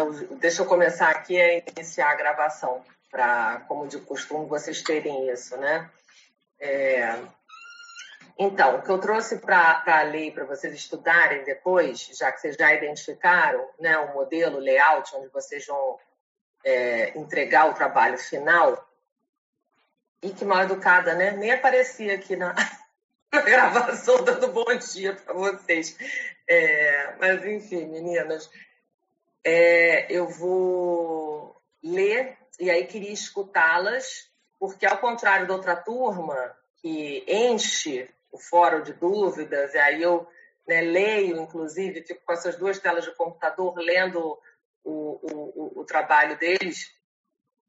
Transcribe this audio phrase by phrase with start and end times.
[0.00, 5.30] Então, deixa eu começar aqui a iniciar a gravação, para, como de costume, vocês terem
[5.30, 5.90] isso, né?
[6.58, 7.18] É...
[8.38, 12.56] Então, o que eu trouxe para a lei para vocês estudarem depois, já que vocês
[12.58, 15.98] já identificaram né, o modelo, o layout, onde vocês vão
[16.64, 18.88] é, entregar o trabalho final,
[20.22, 21.32] e que mal educada, né?
[21.32, 22.54] Nem aparecia aqui na,
[23.30, 25.94] na gravação dando bom dia para vocês.
[26.48, 28.50] É, mas, enfim, meninas,
[29.44, 37.24] é, eu vou ler e aí queria escutá-las, porque, ao contrário da outra turma, que
[37.26, 40.28] enche o fórum de dúvidas, e aí eu
[40.66, 44.38] né, leio, inclusive, fico com essas duas telas de computador lendo
[44.84, 46.94] o, o, o, trabalho deles.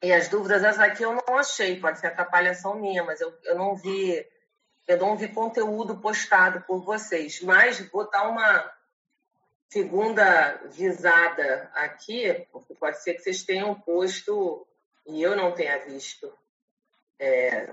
[0.04, 3.56] E as dúvidas, essas aqui eu não achei, pode ser atrapalhação minha, mas eu, eu
[3.56, 4.26] não vi
[4.88, 7.42] eu não vi conteúdo postado por vocês.
[7.42, 8.72] Mas vou dar uma
[9.72, 14.68] segunda visada aqui, porque pode ser que vocês tenham posto
[15.08, 16.32] e eu não tenha visto.
[17.18, 17.70] É,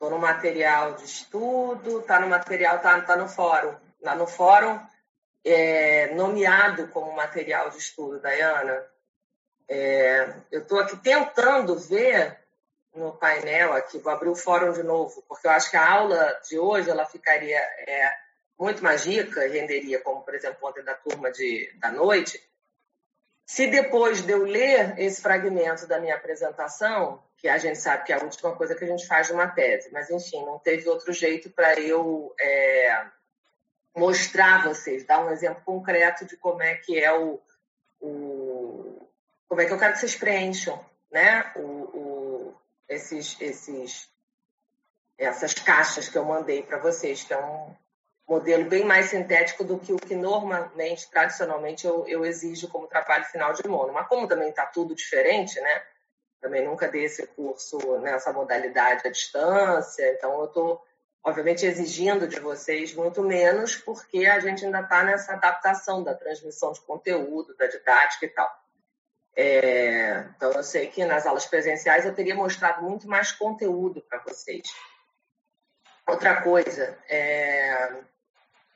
[0.00, 3.72] no material de estudo, está no material, está tá no fórum.
[4.00, 4.80] Lá no fórum,
[5.44, 8.84] é, nomeado como material de estudo, Dayana.
[9.68, 12.36] É, eu estou aqui tentando ver
[12.92, 16.40] no painel aqui, vou abrir o fórum de novo, porque eu acho que a aula
[16.48, 18.21] de hoje ela ficaria é,
[18.62, 22.40] muito mais rica, renderia, como por exemplo ontem da turma de, da noite,
[23.44, 28.12] se depois de eu ler esse fragmento da minha apresentação, que a gente sabe que
[28.12, 31.12] é a última coisa que a gente faz numa tese, mas enfim, não teve outro
[31.12, 33.04] jeito para eu é,
[33.96, 37.40] mostrar a vocês, dar um exemplo concreto de como é que é o,
[38.00, 39.08] o
[39.48, 41.52] como é que eu quero que vocês preencham, né?
[41.56, 42.54] O, o,
[42.88, 44.08] esses, esses,
[45.18, 47.81] essas caixas que eu mandei para vocês, que é um
[48.32, 53.24] modelo bem mais sintético do que o que normalmente, tradicionalmente, eu, eu exijo como trabalho
[53.26, 53.92] final de mono.
[53.92, 55.82] Mas como também está tudo diferente, né?
[56.42, 60.84] também nunca dei esse curso nessa modalidade à distância, então eu estou,
[61.22, 66.72] obviamente, exigindo de vocês muito menos, porque a gente ainda está nessa adaptação da transmissão
[66.72, 68.50] de conteúdo, da didática e tal.
[69.36, 74.18] É, então, eu sei que nas aulas presenciais eu teria mostrado muito mais conteúdo para
[74.18, 74.68] vocês.
[76.08, 78.02] Outra coisa, é,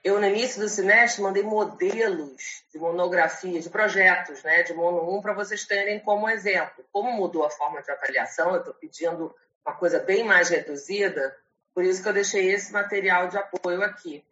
[0.06, 5.20] eu, no início do semestre, mandei modelos de monografia, de projetos, né, de Mono 1,
[5.20, 6.84] para vocês terem como exemplo.
[6.92, 9.34] Como mudou a forma de avaliação, eu estou pedindo
[9.64, 11.36] uma coisa bem mais reduzida,
[11.74, 14.24] por isso que eu deixei esse material de apoio aqui,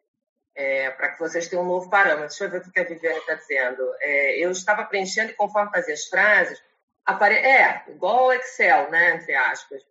[0.55, 2.29] é, para que vocês tenham um novo parâmetro.
[2.29, 3.83] Deixa eu ver o que a Viviane está dizendo.
[4.01, 6.63] É, eu estava preenchendo e conforme fazia as frases,
[7.05, 7.35] apare...
[7.35, 9.83] é, igual o Excel, né, entre aspas.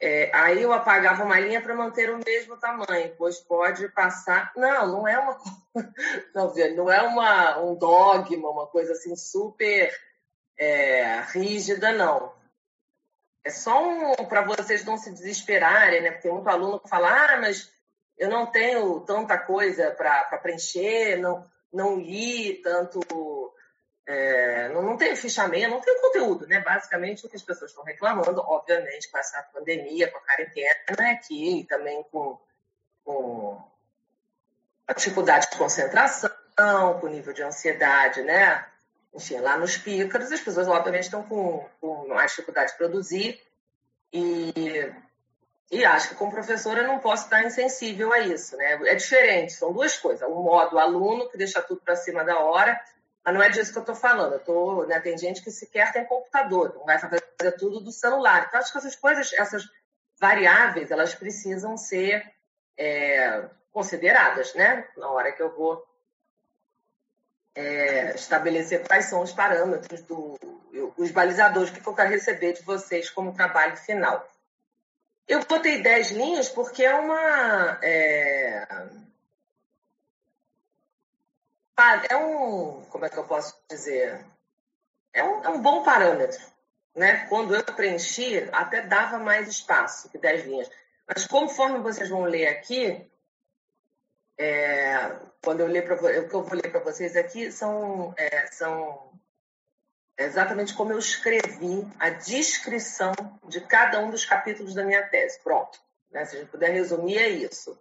[0.00, 4.52] É, aí eu apagava uma linha para manter o mesmo tamanho, pois pode passar.
[4.56, 5.38] Não, não é uma
[6.34, 9.90] não, não é uma, um dogma, uma coisa assim super
[10.58, 12.32] é, rígida, não.
[13.44, 16.12] É só um, para vocês não se desesperarem, né?
[16.12, 17.70] Porque muito aluno fala, ah, mas
[18.16, 23.43] eu não tenho tanta coisa para preencher, não, não li tanto
[24.06, 26.60] é, não, não tem fichamento, não tem conteúdo, né?
[26.60, 31.60] Basicamente, o que as pessoas estão reclamando, obviamente, com essa pandemia, com a quarentena aqui,
[31.60, 32.38] e também com,
[33.04, 33.62] com
[34.86, 36.30] a dificuldade de concentração,
[37.00, 38.66] com o nível de ansiedade, né?
[39.14, 43.40] Enfim, lá nos pícaros, as pessoas, obviamente, estão com, com mais dificuldade de produzir
[44.12, 44.52] e,
[45.70, 48.74] e acho que como professora eu não posso estar insensível a isso, né?
[48.86, 50.28] É diferente, são duas coisas.
[50.28, 52.78] O modo aluno, que deixa tudo para cima da hora,
[53.24, 54.34] mas não é disso que eu estou falando.
[54.34, 57.20] Eu tô, né, tem gente que sequer tem computador, não vai fazer
[57.58, 58.46] tudo do celular.
[58.46, 59.64] Então, acho que essas coisas, essas
[60.18, 62.30] variáveis, elas precisam ser
[62.76, 64.86] é, consideradas, né?
[64.96, 65.84] Na hora que eu vou
[67.54, 70.38] é, estabelecer quais são os parâmetros, do,
[70.96, 74.28] os balizadores que eu quero receber de vocês como trabalho final.
[75.26, 77.78] Eu botei 10 linhas porque é uma.
[77.82, 78.66] É,
[82.08, 84.24] é um, como é que eu posso dizer?
[85.12, 86.40] É um, é um bom parâmetro.
[86.94, 87.26] Né?
[87.26, 90.70] Quando eu preenchi, até dava mais espaço que 10 linhas.
[91.06, 93.10] Mas conforme vocês vão ler aqui,
[94.38, 98.46] é, quando eu ler para o que eu vou ler para vocês aqui são, é,
[98.46, 99.12] são
[100.16, 103.12] exatamente como eu escrevi a descrição
[103.48, 105.40] de cada um dos capítulos da minha tese.
[105.40, 105.80] Pronto.
[106.10, 106.24] Né?
[106.24, 107.76] Se a gente puder resumir, é isso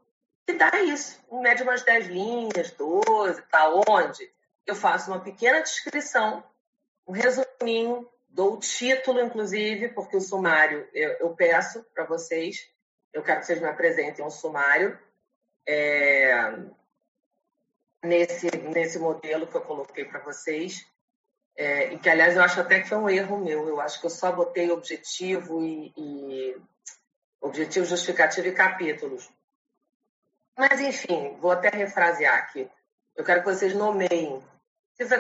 [0.45, 4.31] que dá isso, em média umas 10 linhas, 12, tá onde
[4.66, 6.44] eu faço uma pequena descrição,
[7.07, 12.69] um resuminho, dou o título, inclusive, porque o sumário eu, eu peço para vocês,
[13.13, 14.98] eu quero que vocês me apresentem um sumário
[15.68, 16.34] é,
[18.04, 20.86] nesse, nesse modelo que eu coloquei para vocês.
[21.56, 23.68] é, e que, aliás, eu acho até que foi um erro meu.
[23.68, 26.57] Eu acho que eu só botei objetivo e, e
[27.40, 29.30] objetivo, justificativo e capítulos.
[30.57, 32.69] Mas, enfim, vou até refrasear aqui.
[33.15, 34.41] Eu quero que vocês nomeiem.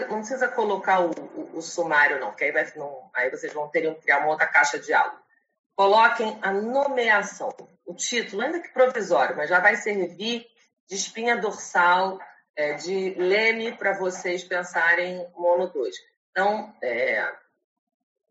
[0.09, 3.67] Não precisa colocar o, o, o sumário, não, que aí, vai, não, aí vocês vão
[3.69, 5.19] ter que criar uma outra caixa de aula.
[5.75, 7.49] Coloquem a nomeação,
[7.85, 10.45] o título, ainda que provisório, mas já vai servir
[10.87, 12.19] de espinha dorsal,
[12.55, 15.95] é, de leme para vocês pensarem mono 2.
[16.29, 17.27] Então, é,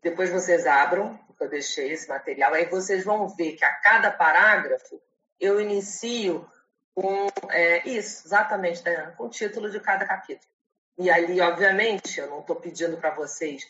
[0.01, 5.01] depois vocês abram, eu deixei esse material, aí vocês vão ver que a cada parágrafo
[5.39, 6.49] eu inicio
[6.93, 10.51] com é, isso, exatamente, né, com o título de cada capítulo.
[10.97, 13.63] E ali, obviamente, eu não estou pedindo para vocês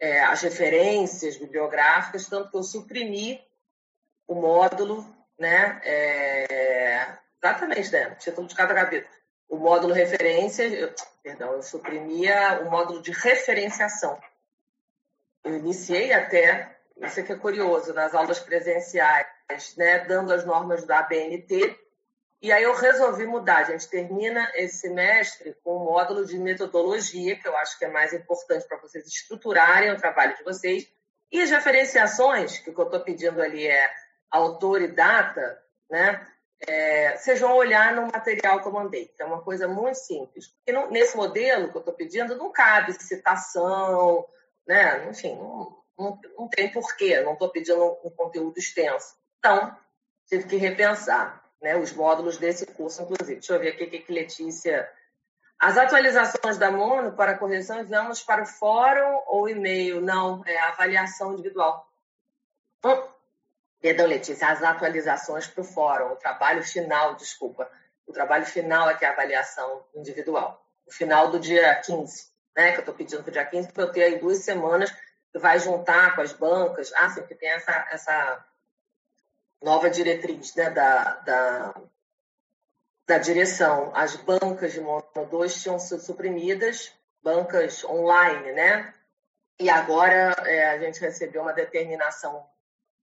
[0.00, 3.40] é, as referências bibliográficas, tanto que eu suprimi
[4.26, 5.04] o módulo,
[5.38, 5.80] né?
[5.84, 7.08] É,
[7.42, 8.08] exatamente, né?
[8.08, 9.12] O título de cada capítulo.
[9.48, 14.18] O módulo referência, eu, perdão, eu suprimia o módulo de referenciação.
[15.44, 19.26] Eu iniciei até, isso aqui é curioso, nas aulas presenciais,
[19.76, 21.76] né, dando as normas da ABNT,
[22.42, 23.58] e aí eu resolvi mudar.
[23.58, 27.90] A gente termina esse semestre com um módulo de metodologia, que eu acho que é
[27.90, 30.88] mais importante para vocês estruturarem o trabalho de vocês.
[31.30, 33.90] E as referenciações, que o que eu estou pedindo ali é
[34.30, 36.26] autor e data, né?
[36.66, 40.48] É, vocês vão olhar no material que eu mandei, que é uma coisa muito simples.
[40.48, 44.26] Porque não, nesse modelo que eu estou pedindo, não cabe citação,
[44.66, 45.06] né?
[45.10, 49.14] Enfim, não, não, não tem porquê, não estou pedindo um conteúdo extenso.
[49.38, 49.76] Então,
[50.26, 53.34] tive que repensar né, os módulos desse curso, inclusive.
[53.34, 54.90] Deixa eu ver aqui o que Letícia.
[55.58, 60.00] As atualizações da Mono para correção enviamos para o fórum ou e-mail?
[60.00, 61.86] Não, é avaliação individual.
[62.84, 63.02] Hum.
[63.80, 67.70] Perdão, Letícia, as atualizações para o fórum, o trabalho final, desculpa.
[68.06, 70.66] O trabalho final é que é a avaliação individual.
[70.86, 72.72] O final do dia 15, né?
[72.72, 75.38] Que eu estou pedindo para o dia 15, para eu ter aí duas semanas que
[75.38, 76.92] vai juntar com as bancas.
[76.94, 78.44] Ah, sim, porque tem essa, essa
[79.62, 81.74] nova diretriz né, da, da,
[83.06, 83.92] da direção.
[83.94, 86.92] As bancas de Mono 2 tinham sido suprimidas,
[87.22, 88.94] bancas online, né?
[89.58, 92.46] E agora é, a gente recebeu uma determinação,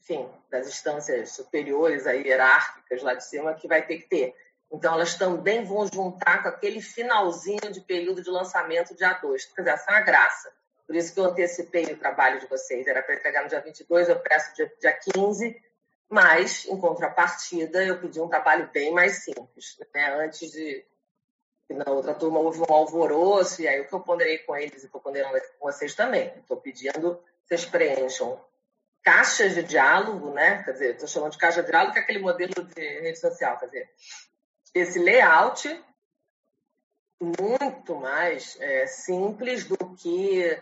[0.02, 4.36] enfim, das instâncias superiores, aí, hierárquicas lá de cima, que vai ter que ter.
[4.72, 9.46] Então, elas também vão juntar com aquele finalzinho de período de lançamento dia 2.
[9.46, 10.52] Quer dizer, essa é uma graça.
[10.88, 12.88] Por isso que eu antecipei o trabalho de vocês.
[12.88, 15.67] Era para entregar no dia 22, eu peço dia, dia 15
[16.10, 19.78] mas, em contrapartida, eu pedi um trabalho bem mais simples.
[19.94, 20.24] Né?
[20.24, 20.86] Antes de.
[21.70, 24.86] Na outra turma houve um alvoroço, e aí o que eu ponderei com eles e
[24.86, 26.34] estou ponderando com vocês também.
[26.38, 28.40] Estou pedindo que vocês preencham
[29.04, 30.64] caixas de diálogo, né?
[30.64, 33.60] Quer dizer, estou chamando de caixa de diálogo, que é aquele modelo de rede social.
[33.60, 33.90] Quer dizer,
[34.74, 35.84] esse layout
[37.20, 40.58] muito mais é, simples do que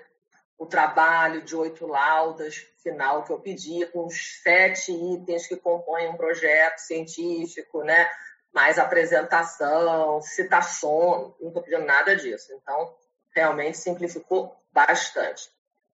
[0.58, 6.08] o trabalho de oito laudas final que eu pedi, com os sete itens que compõem
[6.08, 8.08] um projeto científico, né?
[8.56, 12.54] mais apresentação, citação, não estou pedindo nada disso.
[12.54, 12.96] Então,
[13.36, 15.52] realmente simplificou bastante.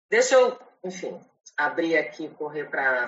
[0.07, 1.19] Deixa eu, enfim,
[1.57, 3.05] abrir aqui, correr para.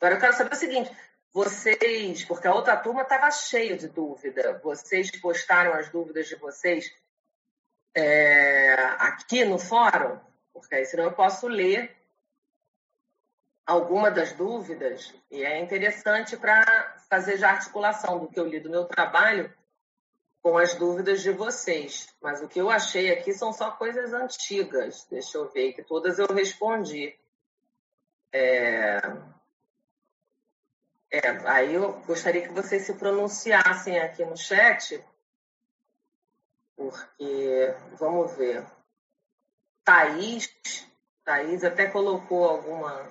[0.00, 0.90] Agora eu quero saber o seguinte:
[1.30, 6.90] vocês, porque a outra turma estava cheia de dúvida, vocês postaram as dúvidas de vocês
[7.94, 10.18] é, aqui no fórum,
[10.52, 11.96] porque aí senão eu posso ler
[13.66, 18.70] alguma das dúvidas e é interessante para fazer já articulação do que eu li do
[18.70, 19.52] meu trabalho
[20.42, 22.08] com as dúvidas de vocês.
[22.20, 25.06] Mas o que eu achei aqui são só coisas antigas.
[25.10, 27.16] Deixa eu ver, que todas eu respondi.
[28.32, 29.00] É...
[31.12, 35.04] É, aí eu gostaria que vocês se pronunciassem aqui no chat
[36.80, 38.66] porque, vamos ver,
[39.84, 40.48] Thaís,
[41.22, 43.06] Thaís até colocou alguma,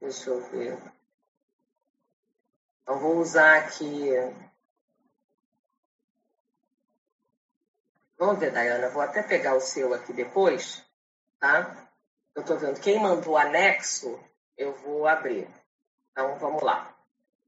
[0.00, 0.78] deixa eu ver,
[2.86, 4.08] eu vou usar aqui,
[8.16, 10.82] vamos ver, Dayana, vou até pegar o seu aqui depois,
[11.38, 11.90] tá?
[12.34, 14.18] Eu estou vendo, quem mandou anexo,
[14.56, 15.46] eu vou abrir.
[16.12, 16.96] Então, vamos lá.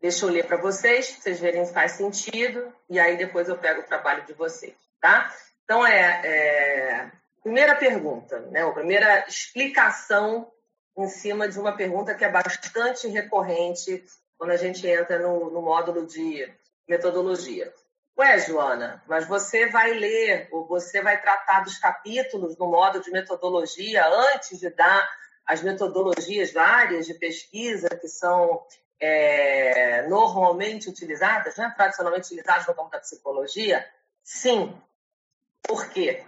[0.01, 3.57] Deixa eu ler para vocês, para vocês verem se faz sentido, e aí depois eu
[3.57, 4.90] pego o trabalho de vocês.
[5.01, 5.35] Tá?
[5.65, 8.63] Então, é, é primeira pergunta, né?
[8.63, 10.51] a primeira explicação
[10.97, 14.05] em cima de uma pergunta que é bastante recorrente
[14.37, 16.47] quando a gente entra no, no módulo de
[16.89, 17.73] metodologia.
[18.19, 23.11] Ué, Joana, mas você vai ler ou você vai tratar dos capítulos no módulo de
[23.11, 25.09] metodologia antes de dar
[25.47, 28.63] as metodologias várias de pesquisa que são
[29.01, 33.87] é, normalmente utilizadas, né, tradicionalmente utilizadas no campo da psicologia?
[34.23, 34.79] Sim,
[35.63, 36.25] por quê?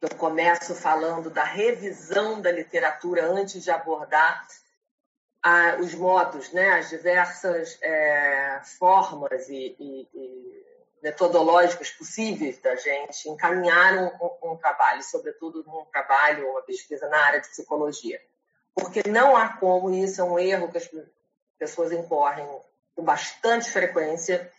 [0.00, 4.46] Eu começo falando da revisão da literatura antes de abordar
[5.80, 10.64] os modos, né, as diversas é, formas e, e, e,
[11.02, 17.40] metodológicas possíveis da gente encaminhar um, um, trabalho, sobretudo um trabalho, uma pesquisa na área
[17.40, 18.20] de psicologia.
[18.74, 20.90] Porque não há como, e isso é um erro que as
[21.58, 22.48] pessoas incorrem
[22.96, 24.50] com bastante frequência,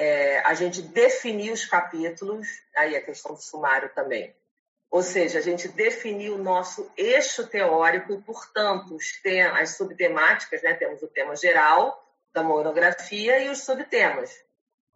[0.00, 4.34] é, a gente definir os capítulos, aí a questão do sumário também,
[4.90, 8.96] ou seja, a gente definiu o nosso eixo teórico portanto,
[9.52, 10.72] as subtemáticas, né?
[10.72, 12.02] temos o tema geral
[12.32, 14.34] da monografia e os subtemas,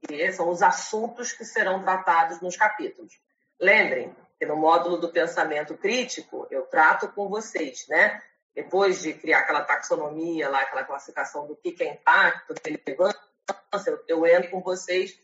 [0.01, 3.13] que são os assuntos que serão tratados nos capítulos.
[3.61, 8.23] Lembrem que no módulo do pensamento crítico, eu trato com vocês, né?
[8.55, 13.21] Depois de criar aquela taxonomia lá, aquela classificação do que é impacto, relevância,
[13.87, 15.19] eu, eu entro com vocês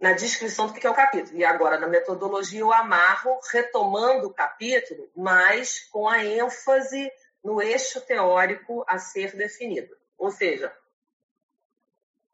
[0.00, 1.38] na descrição do que é o capítulo.
[1.38, 7.10] E agora, na metodologia, eu amarro, retomando o capítulo, mas com a ênfase
[7.42, 9.96] no eixo teórico a ser definido.
[10.18, 10.74] Ou seja,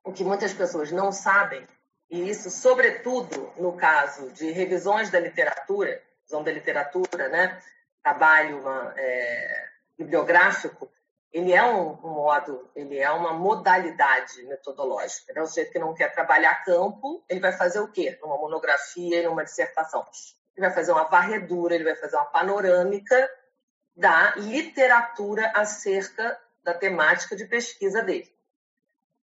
[0.05, 1.67] o que muitas pessoas não sabem,
[2.11, 7.63] e isso, sobretudo, no caso de revisões da literatura, revisão da literatura, né?
[8.03, 8.63] trabalho
[8.97, 10.91] é, bibliográfico,
[11.39, 15.33] ele é um, modo, ele é uma modalidade metodológica.
[15.33, 15.41] Né?
[15.41, 18.19] O sujeito que não quer trabalhar campo, ele vai fazer o quê?
[18.21, 20.05] Numa monografia, numa dissertação.
[20.57, 23.31] Ele vai fazer uma varredura, ele vai fazer uma panorâmica
[23.95, 28.29] da literatura acerca da temática de pesquisa dele.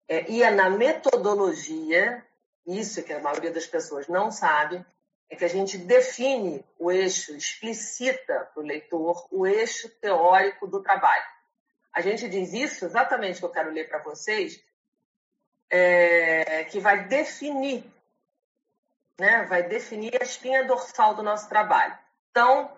[0.07, 2.23] É, e é na metodologia,
[2.67, 4.85] isso que a maioria das pessoas não sabe,
[5.31, 10.83] é que a gente define o eixo, explicita para o leitor o eixo teórico do
[10.83, 11.25] trabalho.
[11.93, 14.63] A gente diz isso exatamente que eu quero ler para vocês,
[15.69, 17.85] é, que vai definir,
[19.19, 19.45] né?
[19.45, 21.97] Vai definir a espinha dorsal do nosso trabalho.
[22.31, 22.71] Então,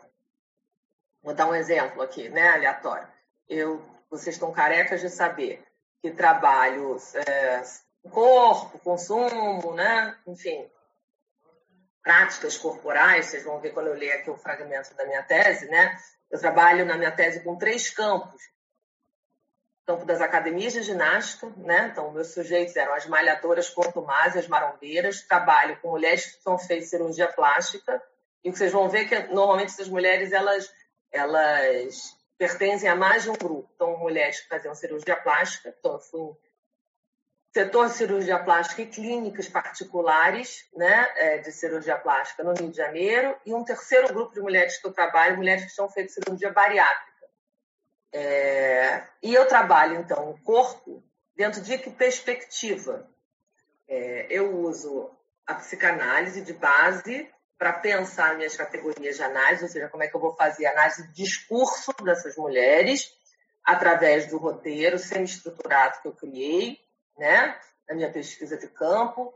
[1.23, 2.49] vou dar um exemplo aqui, né?
[2.49, 3.07] Aleatório.
[3.49, 5.65] Eu, vocês estão carecas de saber
[6.03, 7.63] que trabalho é,
[8.11, 10.19] corpo, consumo, né?
[10.27, 10.69] Enfim,
[12.03, 13.27] práticas corporais.
[13.27, 15.97] Vocês vão ver quando eu ler aqui o fragmento da minha tese, né?
[16.31, 18.54] Eu trabalho na minha tese com três campos
[19.87, 21.89] campo das academias de ginástica, né?
[21.93, 25.23] Então, meus sujeitos eram as malhadoras contumazes, as marombeiras.
[25.23, 28.03] Trabalho com mulheres que são feitas cirurgia plástica.
[28.43, 30.71] E vocês vão ver que, normalmente, essas mulheres, elas,
[31.13, 33.71] elas pertencem a mais de um grupo.
[33.75, 35.75] Então, mulheres que faziam cirurgia plástica.
[35.79, 36.35] Então, eu fui
[37.53, 42.77] setor de cirurgia plástica e clínicas particulares, né, é, de cirurgia plástica no Rio de
[42.77, 43.37] Janeiro.
[43.47, 47.14] E um terceiro grupo de mulheres que eu trabalho, mulheres que estão feitas cirurgia bariátrica
[48.17, 51.03] é, e eu trabalho, então, o corpo
[51.37, 53.11] dentro de que perspectiva?
[53.89, 55.11] É, eu uso
[55.45, 57.29] a psicanálise de base
[57.59, 61.09] para pensar minhas categorias de análise, ou seja, como é que eu vou fazer análise
[61.09, 63.13] de discurso dessas mulheres
[63.65, 66.79] através do roteiro semi-estruturado que eu criei,
[67.19, 69.35] né, na minha pesquisa de campo,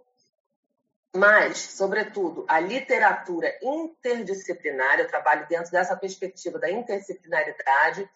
[1.16, 8.08] mas, sobretudo, a literatura interdisciplinar, eu trabalho dentro dessa perspectiva da interdisciplinaridade,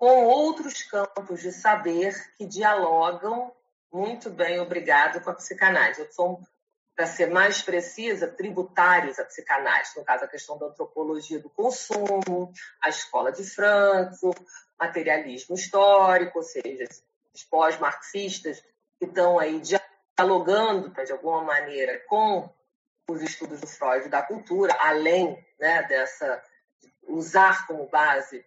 [0.00, 3.52] com outros campos de saber que dialogam
[3.92, 6.10] muito bem, obrigado, com a psicanálise.
[6.12, 6.40] Sou,
[6.96, 12.50] para ser mais precisa, tributários à psicanálise, no caso, a questão da antropologia do consumo,
[12.82, 14.34] a escola de Franco,
[14.78, 16.88] materialismo histórico, ou seja,
[17.34, 18.64] os pós-marxistas
[18.98, 22.48] que estão aí dialogando, de alguma maneira, com
[23.06, 26.42] os estudos do Freud da cultura, além né, dessa
[27.06, 28.42] usar como base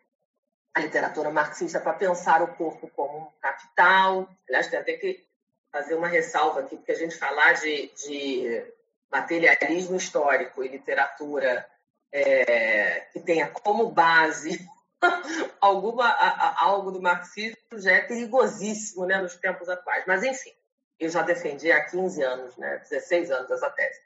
[0.74, 4.28] a literatura marxista para pensar o corpo como um capital.
[4.48, 5.26] Aliás, tem até que
[5.72, 8.66] fazer uma ressalva aqui, porque a gente falar de, de
[9.12, 11.68] materialismo histórico e literatura
[12.12, 14.68] é, que tenha como base
[15.62, 20.04] alguma, a, a, algo do marxismo já é perigosíssimo né, nos tempos atuais.
[20.08, 20.52] Mas, enfim,
[21.00, 24.00] eu já defendi há 15 anos, né, 16 anos essa tese.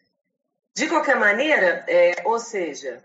[0.75, 3.03] De qualquer maneira, é, ou seja,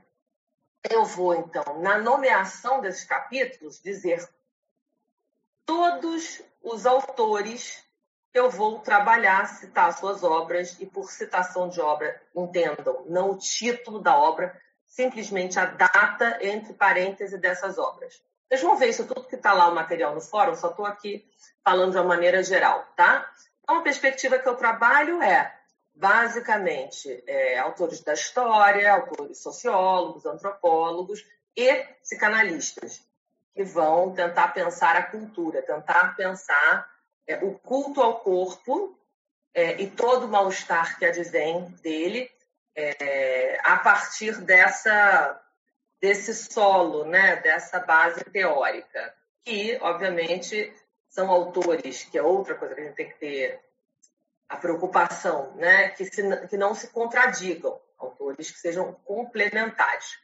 [0.90, 4.28] eu vou, então, na nomeação desses capítulos, dizer
[5.64, 7.82] todos os autores
[8.32, 13.38] que eu vou trabalhar, citar suas obras, e por citação de obra, entendam, não o
[13.38, 18.22] título da obra, simplesmente a data entre parênteses dessas obras.
[18.48, 21.26] Vocês vão ver isso tudo que está lá o material no fórum, só estou aqui
[21.62, 23.30] falando de uma maneira geral, tá?
[23.62, 25.61] Então, a perspectiva que eu trabalho é
[25.94, 31.24] basicamente é, autores da história, autores sociólogos, antropólogos
[31.56, 33.04] e psicanalistas,
[33.54, 36.90] que vão tentar pensar a cultura, tentar pensar
[37.26, 38.98] é, o culto ao corpo
[39.54, 42.30] é, e todo o mal-estar que advém dele
[42.74, 45.40] é, a partir dessa,
[46.00, 50.72] desse solo, né, dessa base teórica, que, obviamente,
[51.08, 53.60] são autores, que é outra coisa que a gente tem que ter
[54.52, 60.20] a preocupação, né, que, se, que não se contradigam, autores que sejam complementares.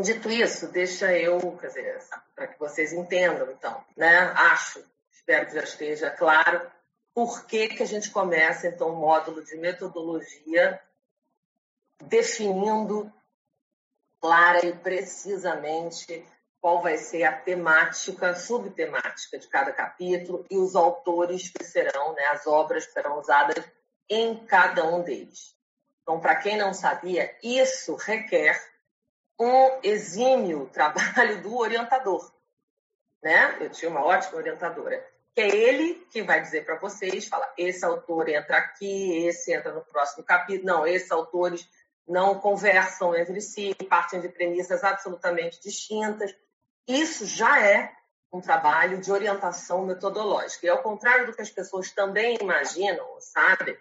[0.00, 2.02] Dito isso, deixa eu, quer dizer,
[2.34, 6.66] para que vocês entendam, então, né, acho, espero que já esteja claro,
[7.12, 10.80] por que, que a gente começa, então, o módulo de metodologia
[12.04, 13.12] definindo
[14.18, 16.26] clara e precisamente
[16.64, 22.24] qual vai ser a temática, subtemática de cada capítulo e os autores que serão, né,
[22.28, 23.62] as obras que serão usadas
[24.08, 25.54] em cada um deles.
[26.00, 28.58] Então, para quem não sabia, isso requer
[29.38, 32.32] um exímio trabalho do orientador.
[33.22, 33.58] Né?
[33.60, 37.84] Eu tinha uma ótima orientadora, que é ele que vai dizer para vocês, fala, esse
[37.84, 41.68] autor entra aqui, esse entra no próximo capítulo, não, esses autores
[42.08, 46.34] não conversam entre si, partem de premissas absolutamente distintas.
[46.86, 47.92] Isso já é
[48.32, 50.66] um trabalho de orientação metodológica.
[50.66, 53.78] E ao contrário do que as pessoas também imaginam, sabe?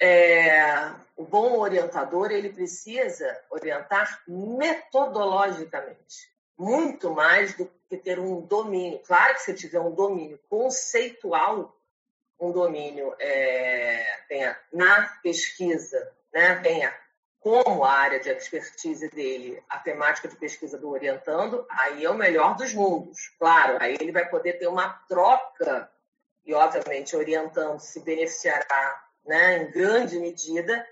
[0.00, 9.00] É, o bom orientador ele precisa orientar metodologicamente, muito mais do que ter um domínio.
[9.00, 11.76] Claro que se tiver um domínio conceitual,
[12.38, 16.94] um domínio é, tenha na pesquisa, né, tenha
[17.40, 22.14] como a área de expertise dele, a temática de pesquisa do orientando, aí é o
[22.14, 23.34] melhor dos mundos.
[23.38, 25.90] Claro, aí ele vai poder ter uma troca
[26.44, 30.86] e, obviamente, orientando se beneficiará, né, em grande medida,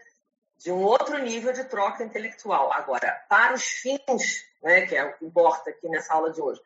[0.57, 2.73] de um outro nível de troca intelectual.
[2.73, 6.63] Agora, para os fins, né, que é o que importa aqui nessa aula de hoje,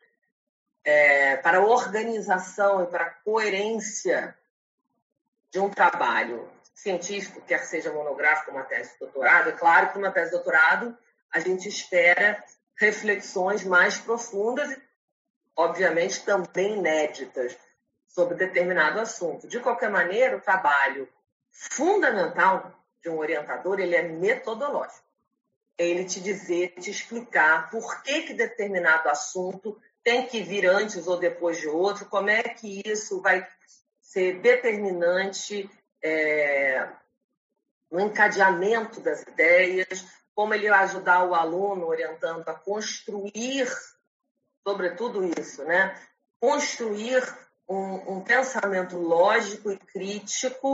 [0.83, 4.37] é, para a organização e para a coerência
[5.51, 10.11] de um trabalho científico, quer seja monográfico uma tese de doutorado, é claro que uma
[10.11, 10.97] tese de doutorado
[11.31, 12.43] a gente espera
[12.79, 14.81] reflexões mais profundas e,
[15.55, 17.57] obviamente, também inéditas
[18.07, 19.47] sobre determinado assunto.
[19.47, 21.09] De qualquer maneira, o trabalho
[21.51, 22.71] fundamental
[23.01, 25.03] de um orientador ele é metodológico.
[25.77, 31.07] É ele te dizer, te explicar por que, que determinado assunto tem que vir antes
[31.07, 33.47] ou depois de outro, como é que isso vai
[34.01, 35.69] ser determinante
[36.03, 36.87] é,
[37.89, 43.67] no encadeamento das ideias, como ele vai ajudar o aluno orientando a construir,
[44.67, 45.95] sobretudo isso, né?
[46.39, 47.23] Construir
[47.69, 50.73] um, um pensamento lógico e crítico,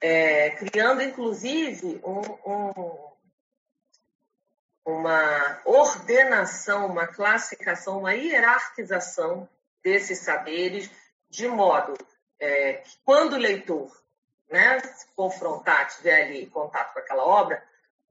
[0.00, 3.12] é, criando inclusive um, um,
[4.84, 9.48] uma ordenação, uma classificação, uma hierarquização
[9.82, 10.90] desses saberes,
[11.28, 11.94] de modo
[12.38, 13.90] é, que quando o leitor
[14.50, 17.62] né, se confrontar, tiver ali contato com aquela obra,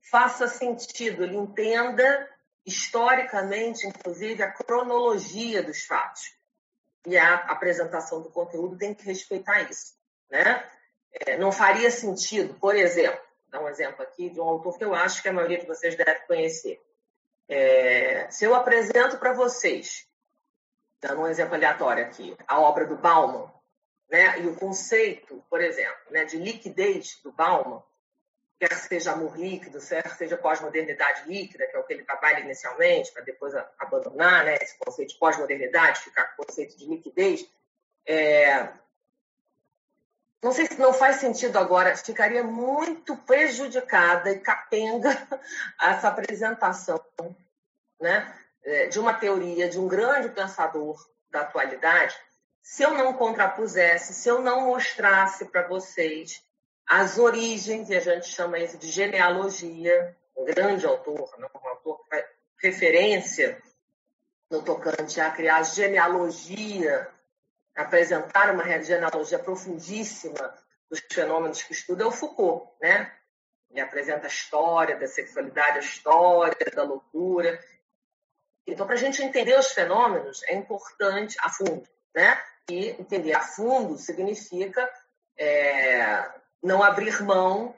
[0.01, 2.29] faça sentido, ele entenda
[2.65, 6.35] historicamente, inclusive, a cronologia dos fatos.
[7.05, 9.93] E a apresentação do conteúdo tem que respeitar isso.
[10.29, 10.67] Né?
[11.11, 14.95] É, não faria sentido, por exemplo, dar um exemplo aqui de um autor que eu
[14.95, 16.81] acho que a maioria de vocês deve conhecer.
[17.47, 20.07] É, se eu apresento para vocês,
[20.99, 23.51] dando um exemplo aleatório aqui, a obra do Bauman,
[24.09, 24.39] né?
[24.39, 27.81] E o conceito, por exemplo, né, de liquidez do Bauman,
[28.59, 33.11] quer seja amor líquido, quer seja pós-modernidade líquida, que é o que ele trabalha inicialmente,
[33.11, 37.45] para depois abandonar né, esse conceito de pós-modernidade, ficar com o conceito de liquidez,
[38.05, 38.69] é...
[40.41, 45.09] não sei se não faz sentido agora, ficaria muito prejudicada e capenga
[45.81, 47.03] essa apresentação
[47.99, 50.97] né, é, de uma teoria, de um grande pensador
[51.29, 52.15] da atualidade,
[52.65, 56.43] se eu não contrapusesse, se eu não mostrasse para vocês
[56.87, 61.47] as origens, e a gente chama isso de genealogia, um grande autor, né?
[61.63, 62.25] um autor que faz
[62.57, 63.61] referência
[64.49, 67.07] no tocante a criar genealogia,
[67.75, 70.57] apresentar uma genealogia profundíssima
[70.89, 73.15] dos fenômenos que estuda, é o Foucault, né?
[73.69, 77.63] Ele apresenta a história da sexualidade, a história da loucura.
[78.65, 82.41] Então, para a gente entender os fenômenos, é importante, a fundo, né?
[82.69, 84.89] E entender a fundo significa
[85.37, 86.27] é,
[86.63, 87.75] não abrir mão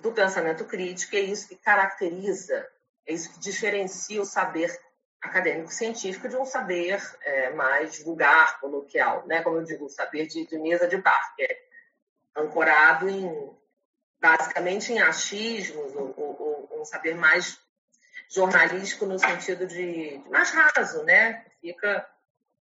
[0.00, 2.66] do pensamento crítico, é isso que caracteriza,
[3.06, 4.76] é isso que diferencia o saber
[5.20, 9.42] acadêmico-científico de um saber é, mais vulgar, coloquial, né?
[9.42, 11.58] como eu digo, o saber de, de mesa de bar, que é
[12.34, 13.54] ancorado em,
[14.18, 17.60] basicamente em achismos, ou, ou, ou um saber mais
[18.30, 21.44] jornalístico no sentido de, de mais raso, né?
[21.60, 22.08] Fica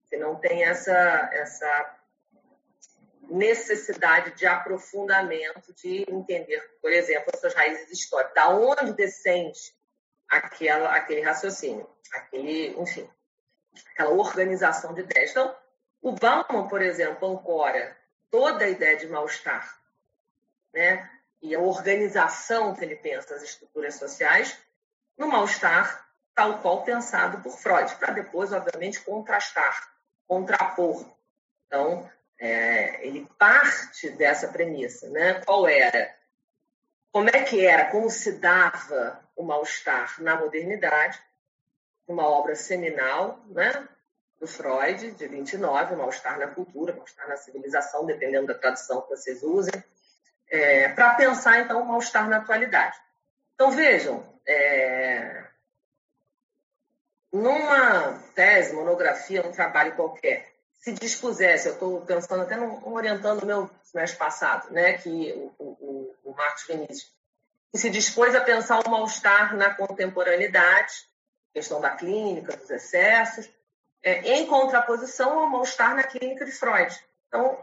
[0.08, 1.98] se não tem essa, essa
[3.30, 9.74] necessidade de aprofundamento, de entender, por exemplo, as suas raízes históricas, da onde descende
[10.28, 13.08] aquela, aquele raciocínio, aquele, enfim,
[13.92, 15.30] aquela organização de ideias.
[15.30, 15.54] Então,
[16.00, 17.96] o Bauman, por exemplo, ancora
[18.30, 19.78] toda a ideia de mal-estar,
[20.72, 21.10] né?
[21.40, 24.58] E a organização que ele pensa as estruturas sociais
[25.16, 29.92] no mal-estar tal qual pensado por Freud, para depois, obviamente, contrastar,
[30.28, 31.04] contrapor.
[31.66, 35.42] Então, é, ele parte dessa premissa, né?
[35.44, 36.14] Qual era?
[37.10, 37.86] Como é que era?
[37.86, 41.18] Como se dava o mal-estar na modernidade?
[42.06, 43.88] Uma obra seminal, né?
[44.38, 49.42] Do Freud, de 29, Mal-Estar na Cultura, Mal-Estar na Civilização, dependendo da tradução que vocês
[49.42, 49.82] usem,
[50.48, 52.96] é, para pensar, então, o mal-estar na atualidade.
[53.54, 55.44] Então, vejam, é,
[57.32, 63.46] numa tese, monografia, um trabalho qualquer, se dispusesse, eu estou pensando até no, orientando o
[63.46, 67.12] meu semestre passado, né, que o, o, o Marcos Vinícius,
[67.70, 70.92] que se dispôs a pensar o mal-estar na contemporaneidade,
[71.52, 73.50] questão da clínica, dos excessos,
[74.02, 76.96] é, em contraposição ao mal-estar na clínica de Freud.
[77.26, 77.58] Então,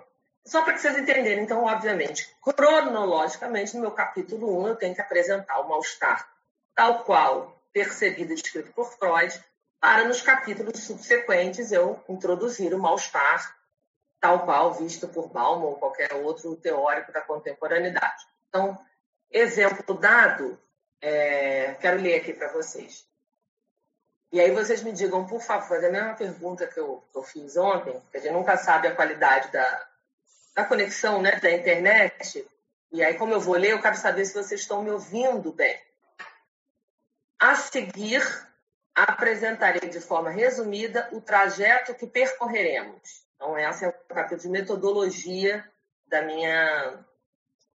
[0.45, 5.59] só para vocês entenderem, então, obviamente, cronologicamente, no meu capítulo 1, eu tenho que apresentar
[5.61, 6.29] o mal-estar
[6.75, 9.33] tal qual percebido e descrito por Freud,
[9.85, 13.55] para nos capítulos subsequentes eu introduzir o mal-estar
[14.19, 18.25] tal qual visto por Bauman ou qualquer outro teórico da contemporaneidade.
[18.49, 18.75] Então,
[19.29, 20.59] exemplo dado,
[20.99, 23.05] é, quero ler aqui para vocês.
[24.31, 27.55] E aí vocês me digam, por favor, a mesma pergunta que eu, que eu fiz
[27.55, 29.87] ontem, porque a gente nunca sabe a qualidade da,
[30.55, 32.43] da conexão né, da internet.
[32.91, 35.79] E aí, como eu vou ler, eu quero saber se vocês estão me ouvindo bem.
[37.39, 38.23] A seguir,
[38.95, 43.25] apresentarei de forma resumida o trajeto que percorreremos.
[43.35, 45.69] Então, essa é o capítulo de metodologia
[46.07, 47.05] da minha,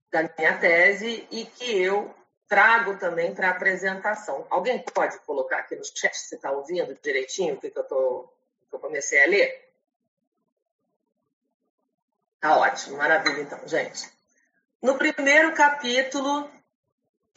[0.09, 2.15] da minha tese e que eu
[2.47, 4.47] trago também para apresentação.
[4.49, 8.33] Alguém pode colocar aqui no chat se está ouvindo direitinho o que, que, eu,
[8.69, 9.69] que eu comecei a ler?
[12.39, 14.09] Tá ótimo, maravilha então, gente.
[14.81, 16.49] No primeiro capítulo,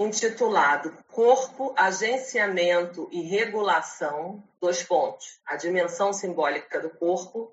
[0.06, 5.40] intitulado Corpo, Agenciamento e Regulação, dois pontos.
[5.46, 7.52] A dimensão simbólica do corpo.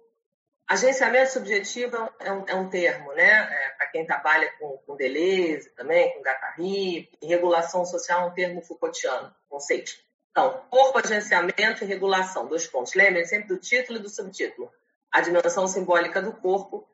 [0.68, 3.28] Agenciamento subjetivo é um, é um termo, né?
[3.28, 7.10] É, Para quem trabalha com, com Deleuze também, com Guattari.
[7.22, 9.94] E regulação social é um termo Foucaultiano, conceito.
[10.30, 12.94] Então, corpo, agenciamento e regulação, dois pontos.
[12.94, 14.72] Lembrem sempre do título e do subtítulo.
[15.12, 16.88] A dimensão simbólica do corpo.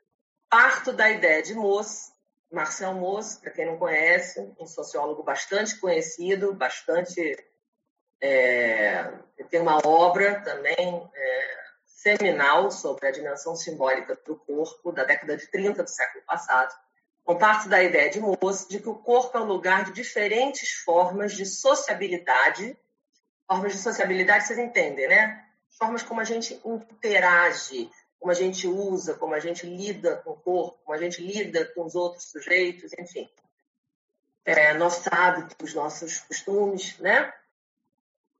[0.50, 2.14] Parto da ideia de Moss,
[2.56, 7.38] Marcel Mauss, para quem não conhece, um sociólogo bastante conhecido, bastante.
[8.22, 9.12] É,
[9.50, 15.52] tem uma obra também é, seminal sobre a dimensão simbólica do corpo, da década de
[15.52, 16.74] 30 do século passado.
[17.26, 20.72] Com parte da ideia de Mauss de que o corpo é um lugar de diferentes
[20.86, 22.78] formas de sociabilidade.
[23.46, 25.46] Formas de sociabilidade, vocês entendem, né?
[25.78, 27.92] Formas como a gente interage,
[28.26, 31.64] como a gente usa, como a gente lida com o corpo, como a gente lida
[31.76, 33.30] com os outros sujeitos, enfim.
[34.44, 37.32] É, nossos hábitos, nossos costumes, né?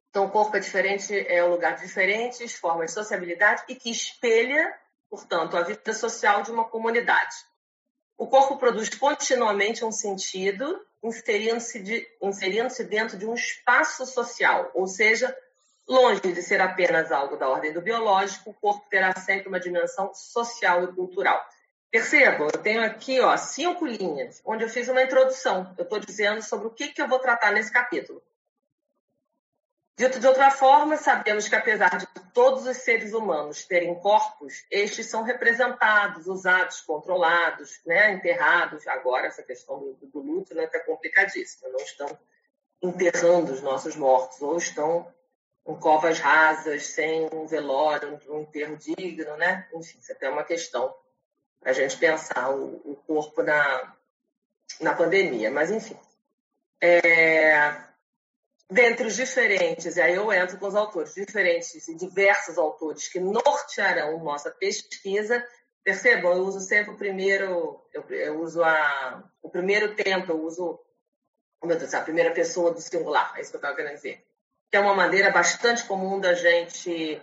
[0.10, 3.92] Então, o corpo é diferente, é um lugar de diferentes formas de sociabilidade e que
[3.92, 4.76] espelha,
[5.08, 7.36] portanto, a vida social de uma comunidade.
[8.18, 14.88] O corpo produz continuamente um sentido, inserindo-se de, inserindo dentro de um espaço social, ou
[14.88, 15.38] seja,
[15.88, 20.12] Longe de ser apenas algo da ordem do biológico, o corpo terá sempre uma dimensão
[20.14, 21.48] social e cultural.
[21.92, 25.74] Percebam, eu tenho aqui ó, cinco linhas, onde eu fiz uma introdução.
[25.78, 28.22] Eu estou dizendo sobre o que, que eu vou tratar nesse capítulo.
[29.98, 35.06] Dito de outra forma, sabemos que apesar de todos os seres humanos terem corpos, estes
[35.06, 38.86] são representados, usados, controlados, né, enterrados.
[38.88, 41.70] Agora, essa questão do, do luto né, está complicadíssima.
[41.70, 42.20] Não estão
[42.82, 45.15] enterrando os nossos mortos, ou estão
[45.66, 49.68] com covas rasas, sem um velório, um enterro digno, né?
[49.74, 50.96] Enfim, isso até é uma questão
[51.64, 53.96] a gente pensar o, o, corpo na,
[54.80, 55.50] na pandemia.
[55.50, 55.98] Mas, enfim.
[56.80, 57.82] É,
[58.70, 63.20] dentre os diferentes, e aí eu entro com os autores, diferentes e diversos autores que
[63.20, 65.44] nortearão nossa pesquisa,
[65.84, 70.80] percebam, eu uso sempre o primeiro, eu, eu uso a, o primeiro tempo, eu uso,
[71.60, 74.24] oh meu Deus, a primeira pessoa do singular, é isso que eu estava querendo dizer
[74.70, 77.22] que é uma maneira bastante comum da gente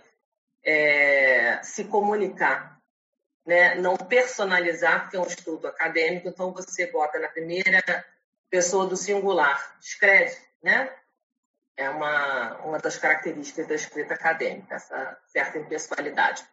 [0.63, 2.79] é, se comunicar,
[3.45, 3.75] né?
[3.75, 7.83] não personalizar, porque é um estudo acadêmico, então você bota na primeira
[8.49, 10.93] pessoa do singular, escreve, né?
[11.75, 16.45] É uma, uma das características da escrita acadêmica, essa certa impessoalidade.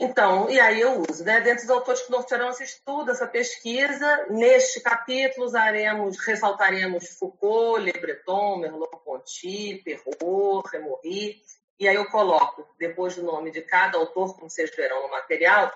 [0.00, 1.40] Então, e aí eu uso, né?
[1.40, 7.92] Dentro dos autores que nortearão esse estudo, essa pesquisa, neste capítulo usaremos, ressaltaremos Foucault, Le
[7.92, 11.42] Breton, Merleau-Ponty, Perrault, Remory,
[11.80, 15.72] e aí eu coloco, depois do nome de cada autor, como vocês verão no material,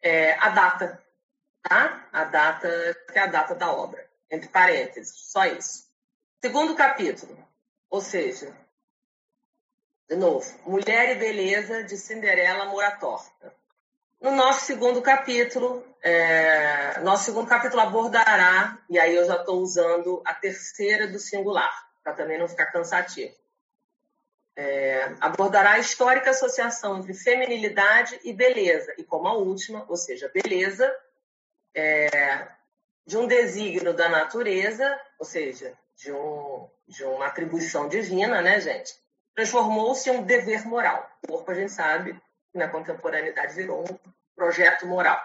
[0.00, 1.04] é, a data,
[1.62, 2.08] tá?
[2.12, 2.68] A data,
[3.12, 5.90] que é a data da obra, entre parênteses, só isso.
[6.40, 7.36] Segundo capítulo,
[7.90, 8.54] ou seja,
[10.08, 13.55] de novo, Mulher e Beleza de Cinderela Moratorta.
[14.20, 20.22] No nosso segundo capítulo, é, nosso segundo capítulo abordará, e aí eu já estou usando
[20.24, 23.34] a terceira do singular, para também não ficar cansativo.
[24.56, 30.30] É, abordará a histórica associação entre feminilidade e beleza, e como a última, ou seja,
[30.32, 30.90] beleza,
[31.74, 32.48] é,
[33.06, 38.94] de um desígnio da natureza, ou seja, de, um, de uma atribuição divina, né, gente?
[39.34, 41.06] Transformou-se em um dever moral.
[41.24, 42.18] O corpo, a gente sabe,
[42.56, 43.98] na contemporaneidade virou um
[44.34, 45.20] projeto moral.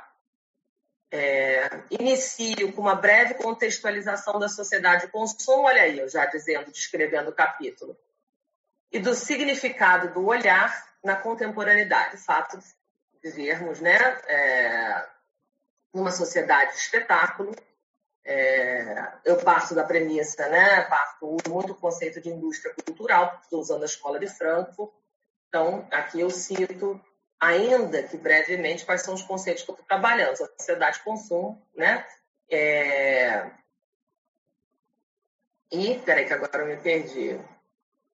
[1.13, 6.71] É, inicio com uma breve contextualização da sociedade de consumo, olha aí, eu já dizendo,
[6.71, 7.97] descrevendo o capítulo,
[8.91, 15.07] e do significado do olhar na contemporaneidade, fato de vivermos né, é,
[15.93, 17.53] numa sociedade de espetáculo.
[18.23, 23.81] É, eu parto da premissa, né, parto muito do conceito de indústria cultural, estou usando
[23.81, 24.93] a escola de Frankfurt,
[25.47, 27.01] então aqui eu cito
[27.41, 30.38] ainda que brevemente, quais são os conceitos que eu estou trabalhando.
[30.38, 32.06] Sociedade de consumo, né?
[32.49, 33.49] É...
[35.71, 37.39] E, peraí que agora eu me perdi.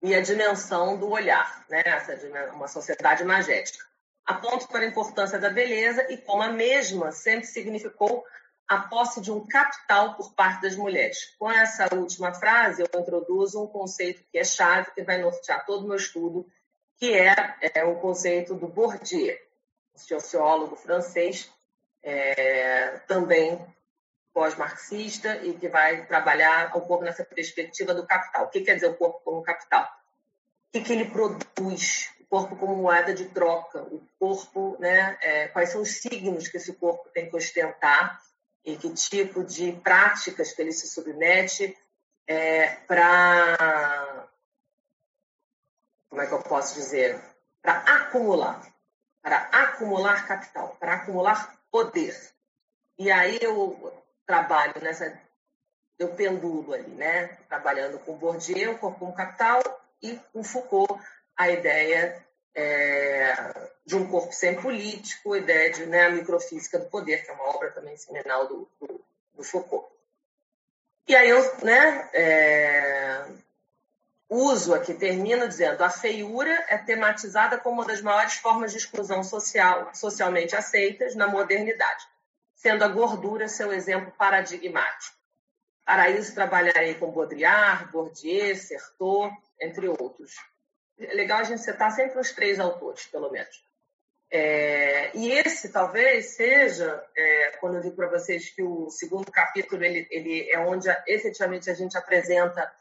[0.01, 1.81] E a dimensão do olhar, né?
[1.85, 2.13] Essa
[2.51, 3.85] uma sociedade magética.
[4.25, 8.25] Aponto para a importância da beleza e como a mesma sempre significou
[8.67, 11.35] a posse de um capital por parte das mulheres.
[11.37, 15.83] Com essa última frase, eu introduzo um conceito que é chave, que vai nortear todo
[15.83, 16.47] o meu estudo,
[17.03, 17.35] que é,
[17.73, 19.37] é o conceito do Bourdieu,
[19.93, 21.51] sociólogo francês,
[22.01, 23.59] é, também
[24.33, 28.45] pós-marxista e que vai trabalhar um pouco nessa perspectiva do capital.
[28.45, 29.83] O que quer dizer o corpo como capital?
[29.83, 32.09] O que, que ele produz?
[32.21, 33.81] O corpo como moeda de troca?
[33.81, 35.17] O corpo, né?
[35.21, 38.17] É, quais são os signos que esse corpo tem que ostentar
[38.63, 41.77] e que tipo de práticas que ele se submete
[42.25, 44.29] é, para
[46.13, 47.19] como é que eu posso dizer,
[47.59, 48.61] para acumular,
[49.19, 52.15] para acumular capital, para acumular poder.
[52.99, 53.91] E aí eu
[54.23, 55.19] trabalho nessa,
[55.97, 57.29] eu pendulo ali, né?
[57.49, 59.63] Trabalhando com Bourdieu, corpo como capital,
[60.03, 61.03] e com Foucault,
[61.35, 62.23] a ideia
[62.53, 63.33] é,
[63.83, 67.33] de um corpo sem político, a ideia de né, a microfísica do poder, que é
[67.33, 69.91] uma obra também seminal do, do, do Foucault.
[71.07, 73.25] E aí eu, né, é,
[74.33, 79.23] uso aqui termina dizendo a feiura é tematizada como uma das maiores formas de exclusão
[79.23, 82.05] social, socialmente aceitas na modernidade,
[82.55, 85.15] sendo a gordura seu exemplo paradigmático.
[85.85, 90.33] Para isso, trabalharei com Baudrillard, Bourdieu, Certeau, entre outros.
[90.97, 93.63] É legal a gente citar sempre os três autores, pelo menos.
[94.31, 99.83] É, e esse talvez seja, é, quando eu digo para vocês que o segundo capítulo
[99.83, 102.71] ele, ele é onde efetivamente a gente apresenta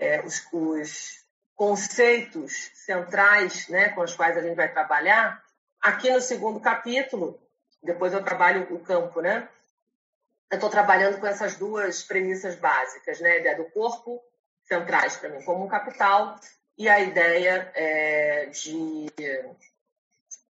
[0.00, 1.20] é, os, os,
[1.54, 5.44] conceitos centrais né, com os quais a gente vai trabalhar,
[5.78, 7.38] aqui no segundo capítulo,
[7.82, 9.46] depois eu trabalho o campo, né?
[10.50, 13.32] Eu estou trabalhando com essas duas premissas básicas, né?
[13.32, 14.22] A ideia do corpo,
[14.64, 16.40] centrais para mim como um capital,
[16.78, 19.06] e a ideia é, de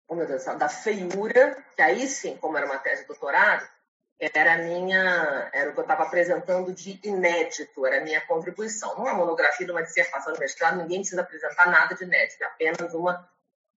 [0.09, 3.65] oh meu Deus, da feiura, que aí sim, como era uma tese de doutorado,
[4.19, 8.97] era minha, era o que eu estava apresentando de inédito, era a minha contribuição.
[8.97, 13.29] Numa monografia, numa dissertação de mestrado, ninguém precisa apresentar nada de inédito, é apenas uma,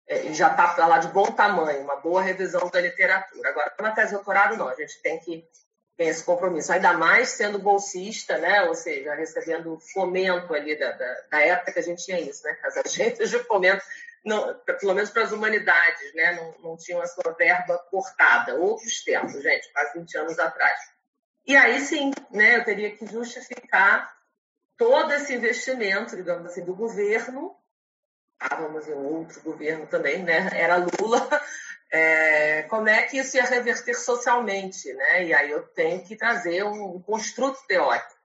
[0.07, 3.49] é, já está lá de bom tamanho, uma boa revisão da literatura.
[3.49, 5.47] Agora, uma tese de doutorado, não, a gente tem que
[5.95, 11.21] ter esse compromisso, ainda mais sendo bolsista, né, ou seja, recebendo fomento ali da, da,
[11.29, 13.83] da época que a gente tinha isso, né, as agências de fomento
[14.23, 16.33] não, pelo menos para as humanidades, né?
[16.33, 18.55] não, não tinham a sua verba cortada.
[18.55, 20.79] Outros tempos, gente, quase 20 anos atrás.
[21.45, 24.15] E aí sim, né, eu teria que justificar
[24.77, 27.55] todo esse investimento, digamos assim, do governo.
[28.41, 30.49] Estávamos em outro governo também, né?
[30.53, 31.29] Era Lula.
[31.93, 35.25] É, como é que isso ia reverter socialmente, né?
[35.25, 38.15] E aí eu tenho que trazer um, construto teórico.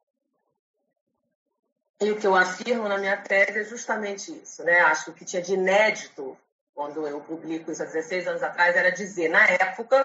[2.01, 4.63] E o que eu afirmo na minha tese é justamente isso.
[4.63, 4.81] Né?
[4.81, 6.37] Acho que o que tinha de inédito,
[6.75, 10.05] quando eu publico isso há 16 anos atrás, era dizer, na época,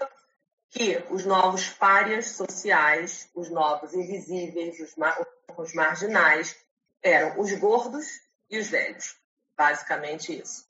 [0.69, 5.19] que os novos párias sociais, os novos invisíveis, os, mar
[5.57, 6.55] os marginais,
[7.03, 8.07] eram os gordos
[8.49, 9.17] e os velhos.
[9.57, 10.65] Basicamente isso.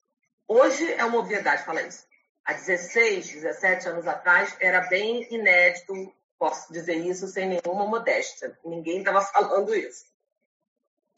[0.47, 2.03] Hoje é uma obviedade falar isso.
[2.43, 8.57] há 16, 17 anos atrás, era bem inédito, posso dizer isso sem nenhuma modéstia.
[8.65, 10.10] Ninguém estava falando isso.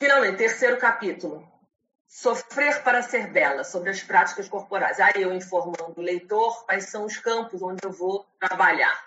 [0.03, 1.49] Finalmente, terceiro capítulo.
[2.05, 4.99] Sofrer para ser bela, sobre as práticas corporais.
[4.99, 9.01] Aí eu informando o leitor quais são os campos onde eu vou trabalhar.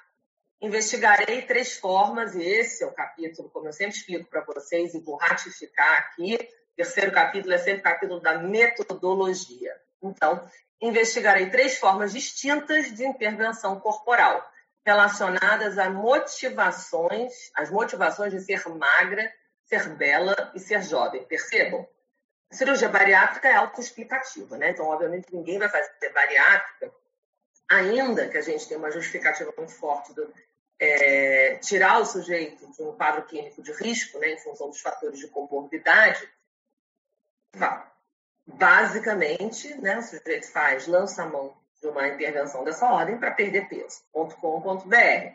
[0.58, 5.00] Investigarei três formas, e esse é o capítulo, como eu sempre explico para vocês, e
[5.00, 6.38] vou ratificar aqui.
[6.74, 9.76] Terceiro capítulo é sempre o capítulo da metodologia.
[10.02, 10.48] Então,
[10.80, 14.42] investigarei três formas distintas de intervenção corporal,
[14.82, 19.30] relacionadas a motivações, as motivações de ser magra,
[19.66, 21.24] ser bela e ser jovem.
[21.24, 21.86] Percebam?
[22.50, 24.70] A cirurgia bariátrica é autoexplicativa, né?
[24.70, 26.92] Então, obviamente, ninguém vai fazer bariátrica,
[27.68, 30.32] ainda que a gente tenha uma justificativa muito forte do
[30.78, 35.18] é, tirar o sujeito de um quadro clínico de risco, né, em função dos fatores
[35.18, 36.28] de comorbidade,
[38.46, 43.68] basicamente, né, o sujeito faz, lança a mão de uma intervenção dessa ordem para perder
[43.68, 44.02] peso.
[44.12, 45.34] .com.br.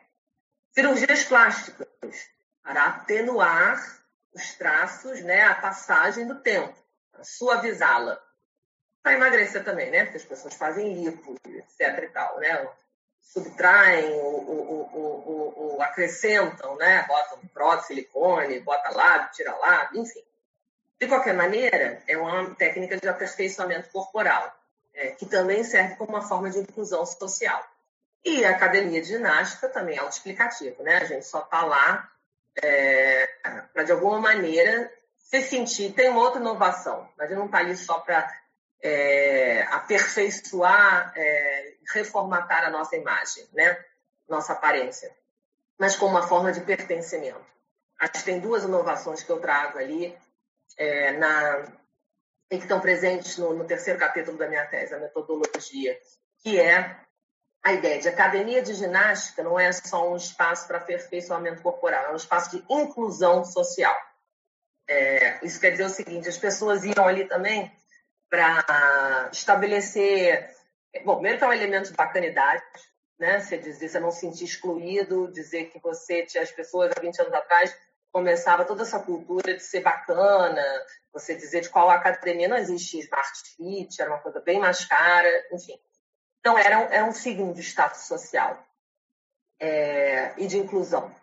[0.74, 2.30] Cirurgias plásticas
[2.64, 4.01] para atenuar
[4.34, 6.74] os traços, né, a passagem do tempo,
[7.24, 8.22] suavizá-la.
[9.02, 10.04] Para emagrecer também, né?
[10.04, 12.68] Porque as pessoas fazem lipo, etc e tal, né?
[13.20, 17.04] Subtraem, ou, ou, ou, acrescentam, né?
[17.08, 20.24] Botam prótese, silicone, bota lá, tira lá, enfim.
[21.00, 24.56] De qualquer maneira, é uma técnica de aperfeiçoamento corporal,
[24.94, 27.66] é, que também serve como uma forma de inclusão social.
[28.24, 30.98] E a academia de ginástica também é autoexplicativo, né?
[30.98, 32.08] A gente só está lá
[32.62, 33.28] é,
[33.74, 35.94] para, de alguma maneira, se sentir.
[35.94, 38.28] Tem uma outra inovação, mas gente não está ali só para
[38.82, 43.78] é, aperfeiçoar, é, reformatar a nossa imagem, né?
[44.28, 45.14] nossa aparência,
[45.78, 47.46] mas como uma forma de pertencimento.
[48.00, 50.18] Acho que tem duas inovações que eu trago ali
[50.78, 51.68] é, na,
[52.50, 56.00] e que estão presentes no, no terceiro capítulo da minha tese, a metodologia,
[56.42, 56.98] que é
[57.64, 62.12] a ideia de academia de ginástica não é só um espaço para aperfeiçoamento corporal, é
[62.12, 63.96] um espaço de inclusão social.
[64.88, 67.72] É, isso quer dizer o seguinte: as pessoas iam ali também
[68.30, 70.50] para estabelecer.
[71.06, 72.64] Bom, primeiro que é um elemento de bacanidade,
[73.20, 73.40] né?
[73.40, 77.22] Você dizer, você não se sentir excluído, dizer que você tinha as pessoas há 20
[77.22, 77.76] anos atrás
[78.12, 80.64] começava toda essa cultura de ser bacana,
[81.14, 85.30] você dizer de qual academia não existia Smart Fit, era uma coisa bem mais cara,
[85.52, 85.80] enfim.
[86.42, 88.58] Então, era um, era um signo de status social
[89.60, 91.16] é, e de inclusão.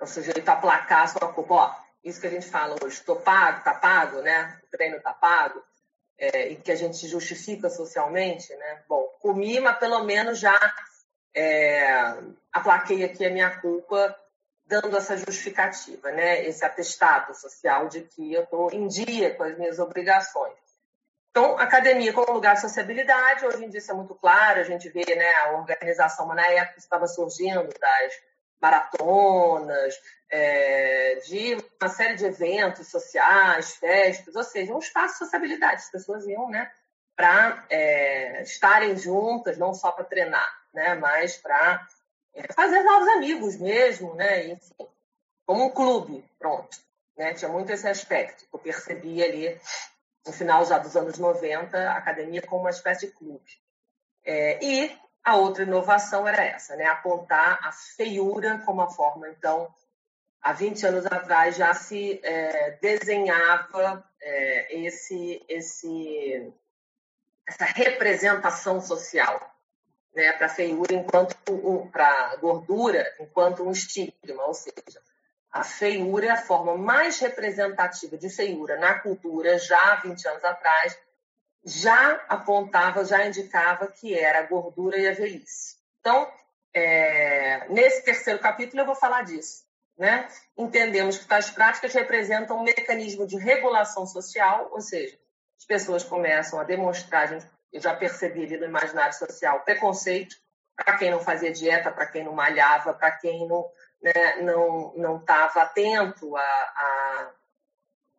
[0.00, 1.54] O sujeito aplacar a sua culpa.
[1.54, 4.60] Ó, isso que a gente fala hoje, estou pago, está pago, né?
[4.62, 5.60] O treino está pago,
[6.16, 8.82] é, e que a gente justifica socialmente, né?
[8.88, 10.56] Bom, comi, mas pelo menos já
[11.34, 12.16] é,
[12.52, 14.16] aplaquei aqui a minha culpa
[14.66, 16.44] dando essa justificativa, né?
[16.46, 20.63] Esse atestado social de que eu estou em dia com as minhas obrigações.
[21.36, 24.88] Então, academia como lugar de sociabilidade, hoje em dia isso é muito claro, a gente
[24.88, 28.12] vê né, a organização, mas na época estava surgindo das
[28.62, 35.74] maratonas, é, de uma série de eventos sociais, festas, ou seja, um espaço de sociabilidade,
[35.74, 36.70] as pessoas iam né,
[37.16, 41.84] para é, estarem juntas, não só para treinar, né, mas para
[42.32, 44.86] é, fazer novos amigos mesmo, né, enfim,
[45.44, 46.78] como um clube, pronto.
[47.16, 49.60] Né, tinha muito esse aspecto que eu percebi ali
[50.26, 53.44] no final já dos anos 90, a academia como uma espécie de clube.
[54.24, 56.84] É, e a outra inovação era essa, né?
[56.86, 59.28] apontar a feiura como a forma.
[59.28, 59.72] Então,
[60.40, 66.52] há 20 anos atrás já se é, desenhava é, esse, esse,
[67.46, 69.54] essa representação social
[70.14, 71.36] né, para a feiura enquanto
[71.90, 75.02] para gordura enquanto um estigma, ou seja,
[75.54, 80.44] a feiura é a forma mais representativa de feiura na cultura, já há 20 anos
[80.44, 80.98] atrás,
[81.64, 85.76] já apontava, já indicava que era a gordura e a velhice.
[86.00, 86.28] Então,
[86.74, 89.62] é, nesse terceiro capítulo eu vou falar disso.
[89.96, 90.26] Né?
[90.58, 95.16] Entendemos que tais práticas representam um mecanismo de regulação social, ou seja,
[95.56, 97.32] as pessoas começam a demonstrar,
[97.72, 100.34] eu já percebi ali no imaginário social, preconceito
[100.74, 103.64] para quem não fazia dieta, para quem não malhava, para quem não
[104.04, 107.30] né, não estava atento a, a,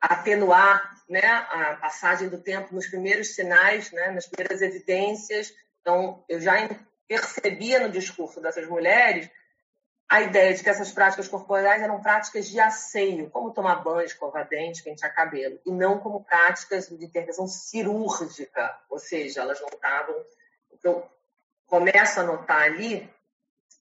[0.01, 5.53] a, atenuar né, a passagem do tempo nos primeiros sinais, né, nas primeiras evidências.
[5.82, 6.53] Então, eu já
[7.07, 9.30] percebia no discurso dessas mulheres
[10.09, 14.47] a ideia de que essas práticas corporais eram práticas de asseio, como tomar banho, escovar
[14.47, 20.16] dente, pentear cabelo, e não como práticas de intervenção cirúrgica, ou seja, elas não estavam.
[20.74, 21.07] Então,
[21.68, 23.07] começo a notar ali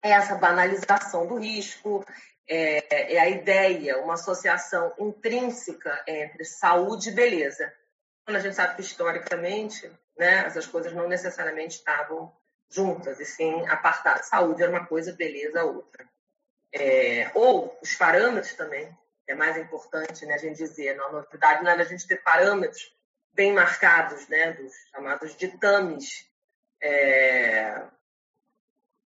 [0.02, 2.04] é essa banalização do risco,
[2.48, 7.72] é, é, a ideia, uma associação intrínseca entre saúde e beleza.
[8.24, 12.32] Quando a gente sabe que historicamente né, essas coisas não necessariamente estavam
[12.68, 14.26] juntas, e sim apartadas.
[14.26, 16.08] Saúde era uma coisa, beleza outra.
[16.72, 18.88] É, ou os parâmetros também,
[19.26, 22.94] é mais importante né, a gente dizer, a novidade não era a gente ter parâmetros
[23.32, 26.26] bem marcados, né, dos chamados ditames,
[26.82, 27.82] é,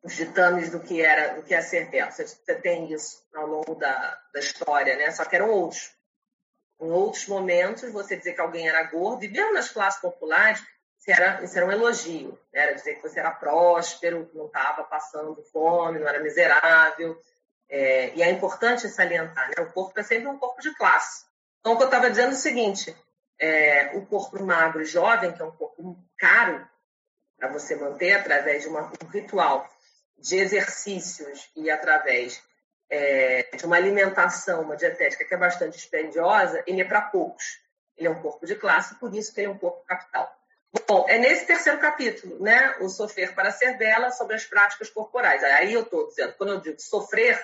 [0.05, 2.13] os ditames do que era do que é ser belo.
[2.13, 5.11] Você tem isso ao longo da, da história, né?
[5.11, 5.93] Só que eram outros.
[6.79, 10.63] Em outros momentos, você dizer que alguém era gordo, e mesmo nas classes populares,
[10.99, 12.39] isso era, isso era um elogio.
[12.53, 12.61] Né?
[12.61, 17.19] Era dizer que você era próspero, que não estava passando fome, não era miserável.
[17.71, 19.65] É, e é importante salientar, né?
[19.65, 21.25] O corpo é sempre um corpo de classe.
[21.61, 22.95] Então, o que eu estava dizendo é o seguinte:
[23.39, 26.69] é, o corpo magro jovem, que é um corpo caro
[27.39, 29.67] para você manter através de uma, um ritual
[30.19, 32.43] de exercícios e através
[32.91, 37.61] é, de uma alimentação, uma dietética que é bastante dispendiosa, ele é para poucos.
[37.97, 40.35] Ele é um corpo de classe, por isso que ele é um corpo capital.
[40.89, 42.77] Bom, é nesse terceiro capítulo, né?
[42.81, 45.43] O sofrer para ser bela sobre as práticas corporais.
[45.45, 47.41] Aí eu estou dizendo, quando eu digo sofrer,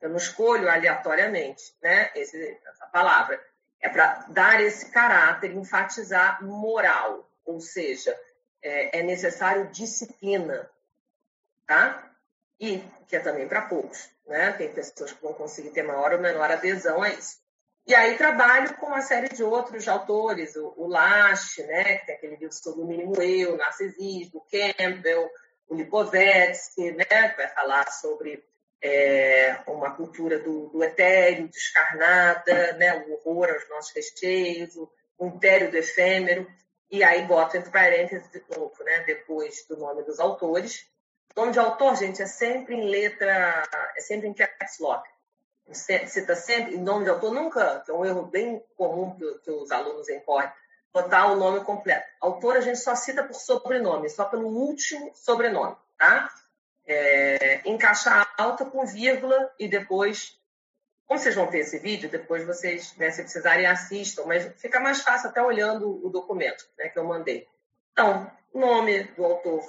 [0.00, 2.10] eu não escolho aleatoriamente, né?
[2.14, 3.42] Esse, essa palavra.
[3.80, 8.16] É para dar esse caráter, enfatizar moral, ou seja,
[8.62, 10.70] é, é necessário disciplina,
[11.72, 12.10] tá?
[12.60, 14.52] E que é também para poucos, né?
[14.52, 17.40] Tem pessoas que vão conseguir ter maior ou menor adesão a isso.
[17.86, 22.14] E aí trabalho com uma série de outros autores, o, o Lasch, né, que tem
[22.14, 25.28] aquele livro sobre o mínimo eu, o narcisismo, Campbell,
[25.68, 28.44] o Lipovetsky, né, que vai falar sobre
[28.80, 35.26] é, uma cultura do, do etéreo, descarnada, né, o horror aos nossos resteios, o, o
[35.26, 36.46] império do efêmero,
[36.88, 40.91] e aí bota entre parênteses de novo, né, depois do nome dos autores.
[41.36, 43.62] Nome de autor, gente, é sempre em letra,
[43.96, 45.08] é sempre em caps lock
[45.74, 49.50] cita sempre, em nome de autor, nunca, que é um erro bem comum que, que
[49.50, 50.50] os alunos incorrem,
[50.92, 52.06] botar o nome completo.
[52.20, 56.30] Autor a gente só cita por sobrenome, só pelo último sobrenome, tá?
[56.84, 60.38] É, encaixar alta com vírgula e depois,
[61.06, 65.00] como vocês vão ter esse vídeo, depois vocês, né, se precisarem, assistam, mas fica mais
[65.00, 67.48] fácil até olhando o documento né, que eu mandei.
[67.92, 69.62] Então, nome do autor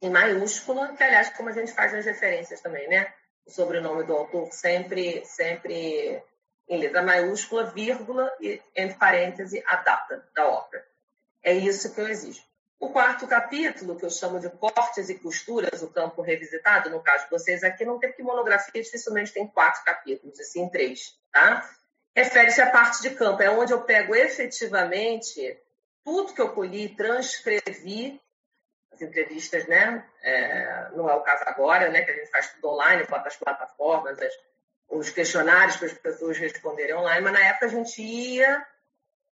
[0.00, 3.12] em maiúscula, que aliás, como a gente faz nas referências também, né?
[3.48, 6.22] o sobrenome do autor sempre, sempre
[6.68, 10.86] em letra maiúscula, vírgula e entre parênteses a data da obra.
[11.42, 12.42] É isso que eu exijo.
[12.78, 17.24] O quarto capítulo, que eu chamo de cortes e costuras, o campo revisitado, no caso
[17.24, 21.68] de vocês aqui, não tem que monografia, dificilmente tem quatro capítulos, e sim três, tá?
[22.14, 25.58] Refere-se à parte de campo, é onde eu pego efetivamente
[26.04, 28.20] tudo que eu colhi, transcrevi
[28.92, 30.04] as entrevistas, né?
[30.22, 32.02] É, não é o caso agora, né?
[32.02, 34.34] Que a gente faz tudo online, bota as plataformas, as,
[34.88, 38.66] os questionários para as pessoas responderem online, mas na época a gente ia,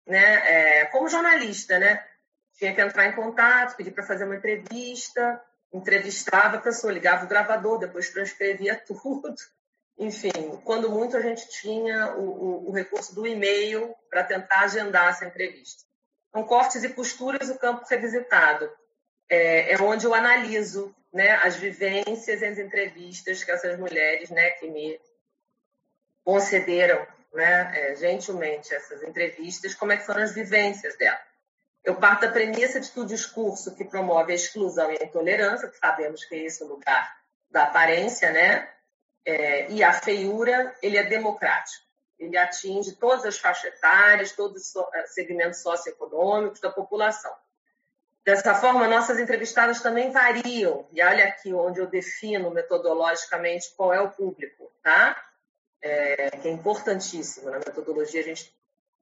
[0.07, 0.81] né?
[0.81, 2.05] É, como jornalista, né?
[2.59, 5.43] Tinha que entrar em contato, pedir para fazer uma entrevista,
[5.73, 9.35] entrevistava a pessoa, ligava o gravador, depois transcrevia tudo.
[9.99, 15.09] Enfim, quando muito a gente tinha o, o, o recurso do e-mail para tentar agendar
[15.09, 15.85] essa entrevista.
[16.29, 18.71] Então, cortes e costuras, o campo revisitado
[19.29, 24.51] é, é onde eu analiso né, as vivências e as entrevistas que essas mulheres né,
[24.51, 25.01] que me
[26.25, 31.21] concederam né, é, gentilmente essas entrevistas, como é que foram as vivências dela.
[31.85, 35.69] Eu parto da premissa de que o discurso que promove a exclusão e a intolerância,
[35.69, 37.17] que sabemos que é esse o lugar
[37.51, 38.69] da aparência, né,
[39.25, 41.85] é, e a feiura, ele é democrático.
[42.19, 47.33] Ele atinge todas as faixas etárias, todos os segmentos socioeconômicos da população.
[48.27, 50.85] Dessa forma, nossas entrevistadas também variam.
[50.93, 55.17] E olha aqui onde eu defino metodologicamente qual é o público, tá?
[55.81, 58.53] É, que é importantíssimo na metodologia a gente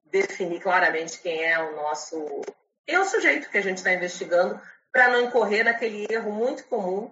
[0.03, 2.43] definir claramente quem é o nosso,
[2.85, 4.61] é o sujeito que a gente está investigando,
[4.91, 7.11] para não incorrer naquele erro muito comum,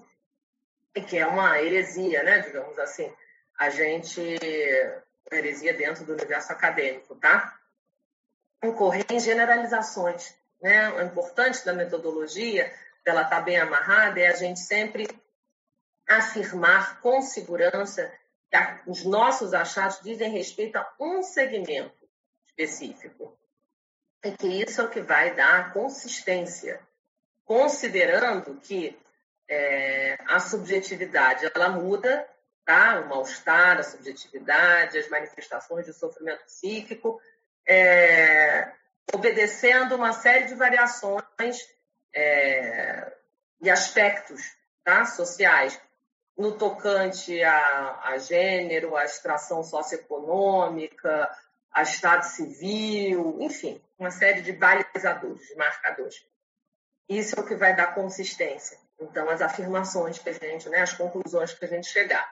[1.08, 2.42] que é uma heresia, né?
[2.42, 3.12] Digamos assim,
[3.58, 4.22] a gente
[5.32, 7.58] heresia dentro do universo acadêmico, tá?
[8.64, 10.90] Incorrer em generalizações né?
[10.94, 15.06] O importante da metodologia, dela estar tá bem amarrada, é a gente sempre
[16.08, 18.12] afirmar com segurança
[18.50, 22.08] que os nossos achados dizem respeito a um segmento
[22.48, 23.38] específico.
[24.24, 26.80] E que isso é o que vai dar consistência,
[27.44, 28.98] considerando que
[29.50, 32.26] é, a subjetividade ela muda,
[32.64, 33.02] tá?
[33.02, 37.20] O mal-estar, a subjetividade, as manifestações de sofrimento psíquico,
[37.68, 38.72] é,
[39.12, 41.58] obedecendo uma série de variações
[42.14, 43.12] é,
[43.62, 44.42] e aspectos
[44.84, 45.80] tá, sociais,
[46.38, 51.30] no tocante a, a gênero, a extração socioeconômica,
[51.72, 56.24] a estado civil, enfim, uma série de balizadores, de marcadores.
[57.10, 60.94] Isso é o que vai dar consistência Então, as afirmações que a gente, né, as
[60.94, 62.32] conclusões que a gente chegar.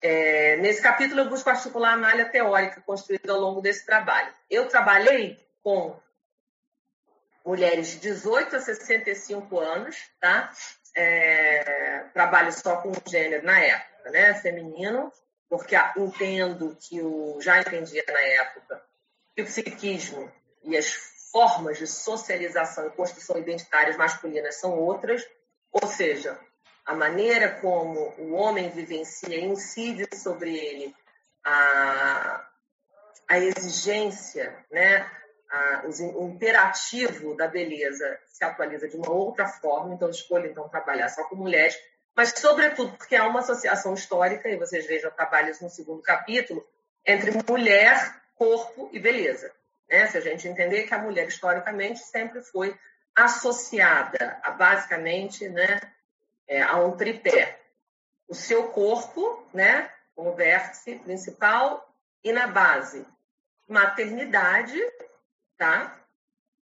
[0.00, 4.32] É, nesse capítulo, eu busco articular a malha teórica construída ao longo desse trabalho.
[4.50, 5.98] Eu trabalhei com
[7.44, 10.52] mulheres de 18 a 65 anos, tá?
[10.96, 14.34] É, trabalho só com gênero na época, né?
[14.34, 15.12] Feminino,
[15.48, 18.80] porque entendo que o já entendia na época
[19.34, 20.30] que o psiquismo
[20.62, 20.92] e as
[21.32, 25.26] formas de socialização e construção identitárias masculinas são outras,
[25.72, 26.38] ou seja,
[26.86, 30.94] a maneira como o homem vivencia incide sobre ele
[31.42, 32.48] a,
[33.28, 35.10] a exigência, né?
[36.16, 41.24] O imperativo da beleza se atualiza de uma outra forma, então escolho então trabalhar só
[41.24, 41.76] com mulheres,
[42.16, 46.64] mas sobretudo porque há uma associação histórica, e vocês vejam trabalhos no segundo capítulo,
[47.04, 49.50] entre mulher, corpo e beleza.
[49.88, 50.06] Né?
[50.06, 52.76] Se a gente entender que a mulher historicamente sempre foi
[53.14, 55.80] associada a basicamente né,
[56.48, 57.60] é, a um tripé.
[58.28, 61.88] O seu corpo, né, como vértice principal,
[62.22, 63.06] e na base,
[63.68, 64.80] maternidade,
[65.56, 65.98] tá?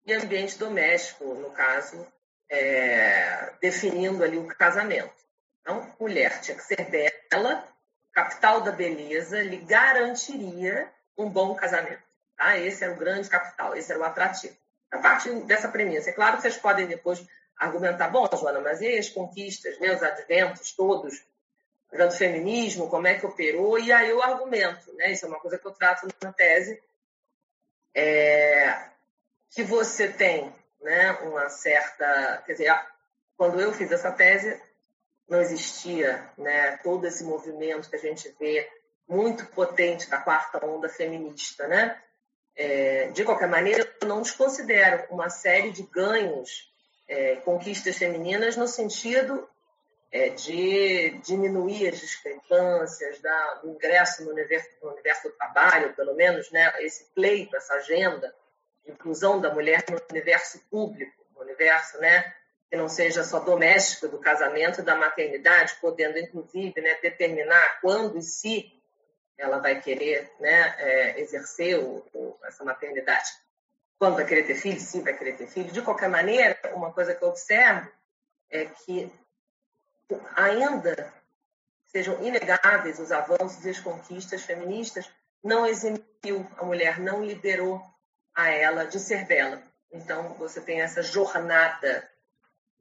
[0.04, 2.06] E ambiente doméstico, no caso,
[2.50, 5.14] é, definindo ali o casamento.
[5.60, 7.64] Então, mulher tinha que ser bela,
[8.12, 12.02] capital da beleza, lhe garantiria um bom casamento.
[12.36, 12.58] Tá?
[12.58, 14.56] Esse era o grande capital, esse era o atrativo.
[14.90, 17.24] A partir dessa premissa, é claro que vocês podem depois
[17.56, 21.24] argumentar, bom, Joana, mas e as conquistas, né, os adventos todos,
[21.90, 23.78] do feminismo, como é que operou?
[23.78, 26.82] E aí eu argumento, né, isso é uma coisa que eu trato na tese,
[27.94, 28.90] é,
[29.50, 32.42] que você tem né, uma certa.
[32.46, 32.80] Quer dizer,
[33.36, 34.60] quando eu fiz essa tese,
[35.28, 38.68] não existia né, todo esse movimento que a gente vê
[39.08, 41.66] muito potente da quarta onda feminista.
[41.66, 42.00] Né?
[42.56, 46.70] É, de qualquer maneira, eu não desconsidero uma série de ganhos
[47.08, 49.48] é, conquistas femininas no sentido
[50.12, 56.14] é, de diminuir as discrepâncias da, do ingresso no universo, no universo do trabalho, pelo
[56.14, 58.32] menos né, esse pleito, essa agenda
[58.84, 62.34] de inclusão da mulher no universo público, no universo né,
[62.70, 68.18] que não seja só doméstico do casamento e da maternidade, podendo inclusive né, determinar quando
[68.18, 68.70] e se
[69.38, 73.30] ela vai querer né, é, exercer o, o, essa maternidade
[73.98, 75.70] quando vai querer ter filho, se vai querer ter filho.
[75.70, 77.88] De qualquer maneira, uma coisa que eu observo
[78.50, 79.08] é que
[80.34, 81.12] ainda
[81.86, 85.10] sejam inegáveis os avanços e as conquistas feministas,
[85.42, 87.82] não eximiu a mulher, não liberou
[88.34, 89.62] a ela de ser bela.
[89.92, 92.08] Então, você tem essa jornada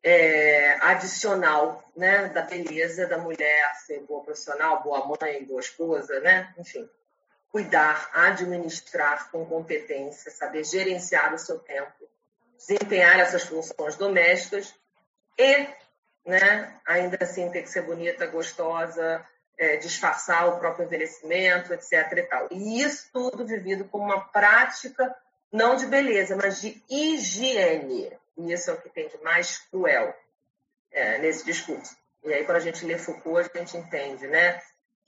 [0.01, 6.53] é, adicional né, da beleza da mulher ser boa profissional, boa mãe, boa esposa, né?
[6.57, 6.89] enfim
[7.51, 12.09] cuidar, administrar com competência, saber gerenciar o seu tempo,
[12.57, 14.73] desempenhar essas funções domésticas
[15.37, 15.67] e,
[16.25, 19.25] né, ainda assim ter que ser bonita, gostosa,
[19.57, 21.93] é, disfarçar o próprio envelhecimento, etc.
[22.17, 22.47] E, tal.
[22.51, 25.15] e isso tudo vivido como uma prática
[25.51, 28.11] não de beleza, mas de higiene.
[28.37, 30.15] E isso é o que tem de mais cruel
[30.91, 31.95] é, nesse discurso.
[32.23, 34.61] E aí, quando a gente lê Foucault, a gente entende, né?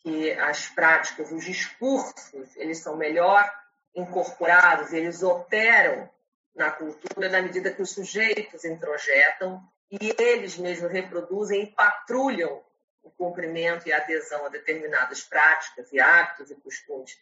[0.04, 3.50] que as práticas, os discursos, eles são melhor
[3.96, 6.10] incorporados, eles operam
[6.54, 9.64] na cultura na medida que os sujeitos introjetam
[10.02, 12.64] e eles mesmos reproduzem e patrulham
[13.02, 17.18] o cumprimento e a adesão a determinadas práticas e hábitos e costumes.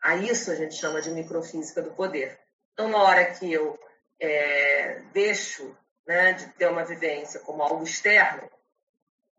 [0.00, 2.38] A isso a gente chama de microfísica do poder.
[2.72, 3.78] Então, na hora que eu
[4.20, 8.50] é, deixo né, de ter uma vivência como algo externo,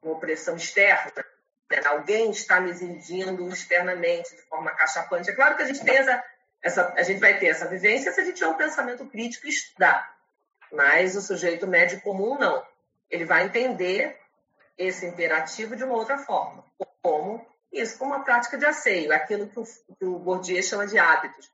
[0.02, 1.12] uma opressão externa,
[1.86, 5.30] Alguém está me exigindo externamente de forma cachapante.
[5.30, 6.24] É claro que a gente tem essa,
[6.62, 9.50] essa, a gente vai ter essa vivência se a gente tiver um pensamento crítico e
[9.50, 10.14] estudar.
[10.72, 12.64] Mas o sujeito médio comum não.
[13.14, 14.20] Ele vai entender
[14.76, 16.66] esse imperativo de uma outra forma.
[17.03, 20.97] Como isso, como uma prática de asseio, aquilo que o, que o Bourdieu chama de
[20.97, 21.51] hábitos.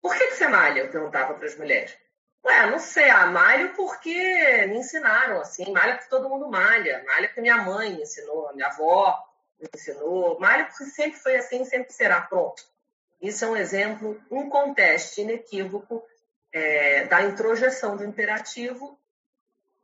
[0.00, 0.80] Por que, que você malha?
[0.80, 1.94] Eu perguntava para as mulheres.
[2.42, 7.28] Ué, não sei, ah, malho porque me ensinaram assim, malha porque todo mundo malha, malha
[7.28, 9.16] porque minha mãe me ensinou, minha avó,
[9.74, 10.40] ensinou.
[10.40, 12.64] Mário sempre foi assim, sempre será pronto.
[13.20, 16.02] Isso é um exemplo, um conteste inequívoco
[16.50, 18.98] é, da introjeção do imperativo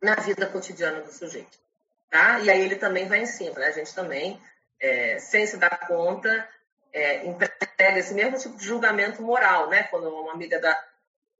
[0.00, 1.58] na vida cotidiana do sujeito.
[2.10, 2.40] Tá?
[2.40, 3.58] E aí ele também vai em cima.
[3.58, 3.66] Né?
[3.66, 4.40] A gente também,
[4.80, 6.48] é, sem se dar conta,
[6.92, 9.68] é, emprega esse mesmo tipo de julgamento moral.
[9.68, 9.84] Né?
[9.84, 10.76] Quando uma amiga da,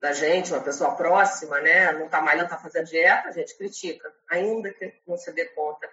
[0.00, 4.12] da gente, uma pessoa próxima, né, não está malhando, está fazendo dieta, a gente critica,
[4.28, 5.88] ainda que não se dê conta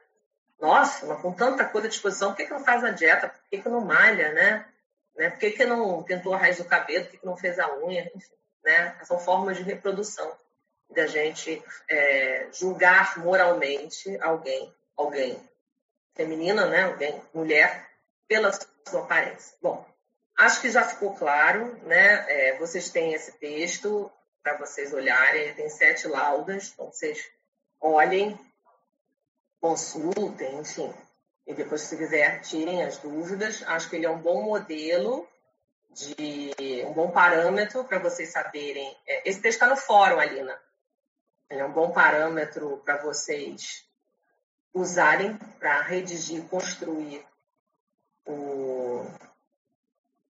[0.60, 3.30] nossa, mas com tanta coisa à disposição, por que, que não faz a dieta?
[3.30, 4.66] Por que, que não malha, né?
[5.16, 5.30] né?
[5.30, 7.04] Por que, que não pintou a raiz do cabelo?
[7.06, 8.10] Por que, que não fez a unha?
[8.16, 8.98] Enfim, né?
[9.04, 10.36] São formas de reprodução
[10.96, 15.38] da gente é, julgar moralmente alguém, alguém
[16.14, 16.84] feminina, né?
[16.84, 17.88] Alguém, mulher,
[18.28, 18.52] pela
[18.88, 19.56] sua aparência.
[19.62, 19.86] Bom,
[20.38, 22.26] acho que já ficou claro, né?
[22.30, 27.28] É, vocês têm esse texto para vocês olharem, tem sete laudas, então vocês
[27.82, 28.40] olhem,
[29.60, 30.94] consultem, enfim.
[31.46, 33.64] E depois, se quiser, tirem as dúvidas.
[33.68, 35.28] Acho que ele é um bom modelo
[35.92, 38.96] de um bom parâmetro para vocês saberem.
[39.08, 40.60] É, esse texto está no fórum, Alina.
[41.50, 43.86] Ele é um bom parâmetro para vocês
[44.74, 47.26] usarem para redigir, construir
[48.26, 49.06] o,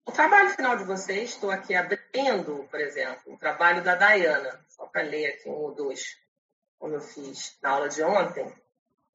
[0.05, 1.31] o trabalho final de vocês.
[1.31, 5.73] Estou aqui abrindo, por exemplo, o trabalho da Dayana, só para ler aqui um ou
[5.73, 6.17] dois,
[6.77, 8.53] como eu fiz na aula de ontem.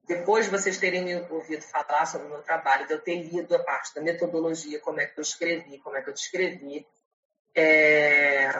[0.04, 3.54] Depois de vocês terem me ouvido falar sobre o meu trabalho, de eu ter lido
[3.54, 6.84] a parte da metodologia, como é que eu escrevi, como é que eu descrevi.
[7.54, 8.50] É...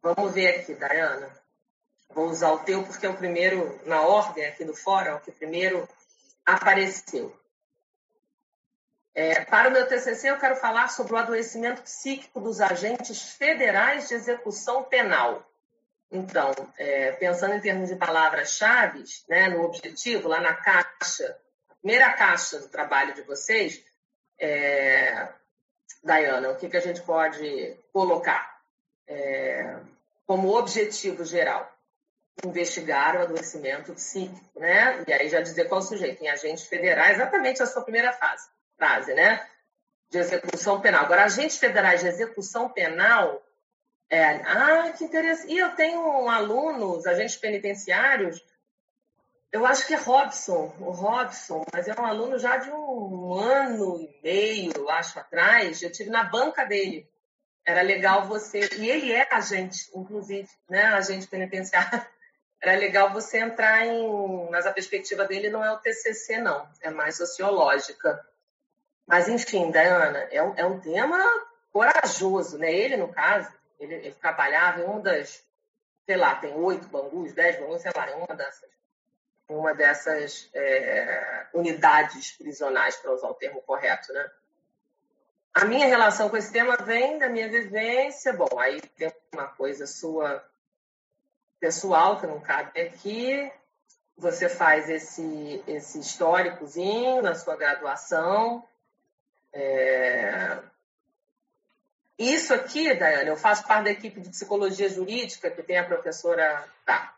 [0.00, 1.41] Vamos ver aqui, Dayana.
[2.14, 5.32] Vou usar o teu porque é o primeiro, na ordem aqui do fórum, é que
[5.32, 5.88] primeiro
[6.44, 7.34] apareceu.
[9.14, 14.08] É, para o meu TCC, eu quero falar sobre o adoecimento psíquico dos agentes federais
[14.08, 15.46] de execução penal.
[16.10, 21.38] Então, é, pensando em termos de palavras-chave, né, no objetivo, lá na caixa,
[21.70, 23.82] a primeira caixa do trabalho de vocês,
[24.38, 25.28] é,
[26.04, 28.60] Dayana, o que, que a gente pode colocar
[29.06, 29.78] é,
[30.26, 31.71] como objetivo geral?
[32.44, 35.04] Investigar o adoecimento psíquico, né?
[35.06, 38.48] E aí já dizer qual o sujeito, em agentes federais, exatamente a sua primeira fase,
[38.76, 39.46] frase, né?
[40.10, 41.04] De execução penal.
[41.04, 43.42] Agora, agentes federais de execução penal,
[44.10, 45.52] é, ah, que interessante.
[45.52, 48.42] E eu tenho um aluno, os agentes penitenciários,
[49.52, 54.00] eu acho que é Robson, o Robson, mas é um aluno já de um ano
[54.00, 55.82] e meio, acho, atrás.
[55.82, 57.06] Eu tive na banca dele.
[57.64, 58.60] Era legal você.
[58.78, 60.84] E ele é agente, inclusive, né?
[60.84, 62.02] Agente penitenciário
[62.62, 64.48] era legal você entrar em.
[64.48, 68.24] Mas a perspectiva dele não é o TCC, não, é mais sociológica.
[69.04, 71.18] Mas, enfim, Diana, é um, é um tema
[71.72, 72.72] corajoso, né?
[72.72, 75.44] Ele, no caso, ele, ele trabalhava em uma das,
[76.06, 78.70] sei lá, tem oito bangus, dez bangus, sei lá, em uma dessas,
[79.48, 84.30] uma dessas é, unidades prisionais, para usar o termo correto, né?
[85.52, 88.32] A minha relação com esse tema vem da minha vivência.
[88.32, 90.42] Bom, aí tem uma coisa sua
[91.62, 93.52] pessoal, que não cabe aqui.
[94.18, 98.66] Você faz esse, esse históricozinho na sua graduação.
[99.52, 100.58] É...
[102.18, 106.64] Isso aqui, Daiane, eu faço parte da equipe de psicologia jurídica, que tem a professora.
[106.84, 107.14] Tá.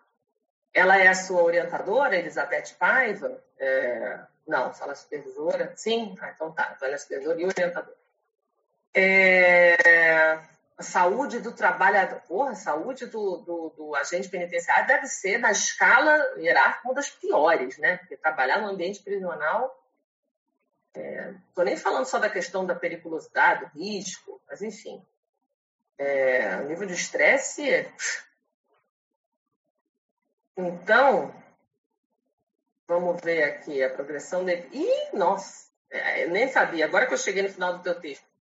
[0.75, 3.43] Ela é a sua orientadora, Elizabeth Paiva?
[3.59, 4.21] É...
[4.47, 5.73] Não, sala supervisora?
[5.75, 6.19] Sim?
[6.21, 6.77] Ah, então tá.
[6.83, 7.97] Ela é supervisora e orientadora.
[8.93, 15.53] É a saúde do trabalhador, a saúde do, do, do, agente penitenciário deve ser, na
[15.53, 17.99] escala hierárquica, uma das piores, né?
[17.99, 19.81] Porque trabalhar no ambiente prisional.
[20.93, 25.05] Estou é, nem falando só da questão da periculosidade, do risco, mas enfim.
[25.97, 27.89] É, o nível de estresse.
[30.57, 31.33] Então,
[32.89, 34.69] vamos ver aqui a progressão dele.
[34.73, 36.85] Ih, nossa, é, eu nem sabia.
[36.85, 38.34] Agora que eu cheguei no final do teu texto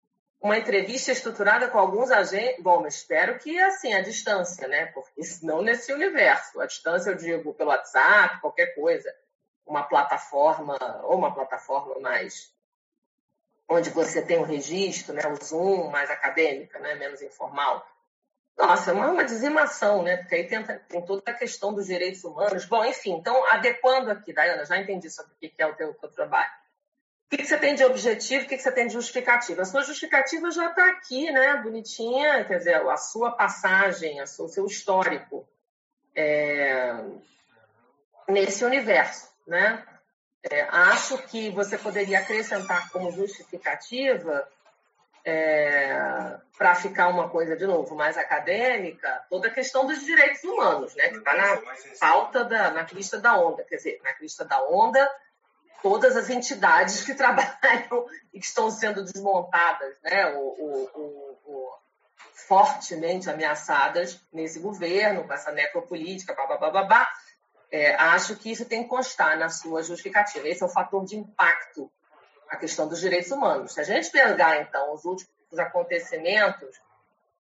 [0.42, 2.62] uma entrevista estruturada com alguns agentes.
[2.62, 4.86] Bom, espero que assim, a distância, né?
[4.86, 6.60] Porque senão nesse universo.
[6.60, 9.14] A distância eu digo pelo WhatsApp, qualquer coisa.
[9.64, 12.52] Uma plataforma, ou uma plataforma mais.
[13.68, 15.22] onde você tem o um registro, né?
[15.28, 16.96] O Zoom, mais acadêmica, né?
[16.96, 17.86] Menos informal.
[18.58, 20.16] Nossa, é uma, uma dizimação, né?
[20.18, 22.66] Porque aí tem, tem, toda a questão dos direitos humanos.
[22.66, 26.10] Bom, enfim, então, adequando aqui, Dayana, já entendi sobre o que é o teu, teu
[26.10, 26.61] trabalho
[27.32, 29.62] o que, você tem de objetivo, o que, você tem de justificativa?
[29.62, 31.56] A sua justificativa já está aqui, né?
[31.62, 35.48] Bonitinha, quer dizer, a sua passagem, a sua, o seu histórico
[36.14, 36.94] é,
[38.28, 39.82] nesse universo, né?
[40.50, 44.46] É, acho que você poderia acrescentar como justificativa
[45.24, 50.94] é, para ficar uma coisa de novo mais acadêmica, toda a questão dos direitos humanos,
[50.96, 51.08] né?
[51.08, 51.62] Que está na
[51.98, 55.10] pauta da, na crista da onda, quer dizer, na crista da onda
[55.82, 61.72] todas as entidades que trabalham e que estão sendo desmontadas, né, o, o, o,
[62.46, 67.08] fortemente ameaçadas nesse governo, com essa necropolítica, babá.
[67.70, 70.46] É, acho que isso tem que constar na sua justificativa.
[70.46, 71.90] Esse é o fator de impacto,
[72.50, 73.72] a questão dos direitos humanos.
[73.72, 76.78] Se a gente pegar, então, os últimos acontecimentos,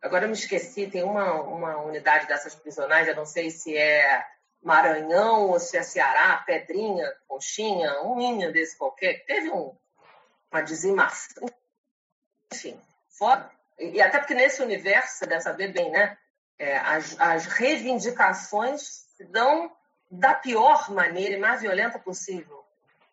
[0.01, 4.25] agora eu me esqueci, tem uma, uma unidade dessas prisionais, eu não sei se é
[4.61, 9.75] Maranhão, ou se é Ceará, Pedrinha, Conchinha, um ninho desse qualquer, teve um,
[10.51, 11.47] uma dizimação.
[12.53, 12.79] Enfim,
[13.09, 13.49] foda.
[13.79, 16.17] E, e até porque nesse universo, você deve saber bem, né?
[16.59, 19.71] é, as, as reivindicações se dão
[20.09, 22.65] da pior maneira e mais violenta possível,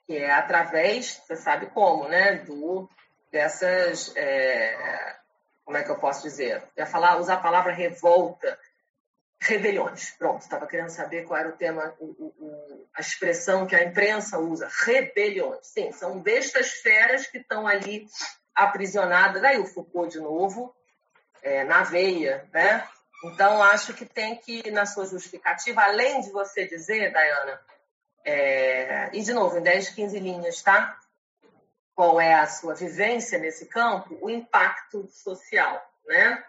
[0.06, 2.88] que é através, você sabe como, né, do
[3.30, 5.16] dessas, é,
[5.64, 6.62] como é que eu posso dizer?
[6.76, 8.58] Eu ia falar, usar a palavra revolta,
[9.44, 10.12] rebeliões.
[10.12, 14.38] Pronto, estava querendo saber qual era o tema, o, o, a expressão que a imprensa
[14.38, 15.66] usa, rebeliões.
[15.66, 18.06] Sim, são bestas feras que estão ali
[18.54, 20.74] aprisionadas, daí o Foucault de novo,
[21.42, 22.86] é, na veia, né?
[23.24, 27.60] Então, acho que tem que, na sua justificativa, além de você dizer, Dayana,
[28.24, 30.98] é, e de novo, em 10, 15 linhas, tá?
[31.94, 36.44] Qual é a sua vivência nesse campo, o impacto social, né?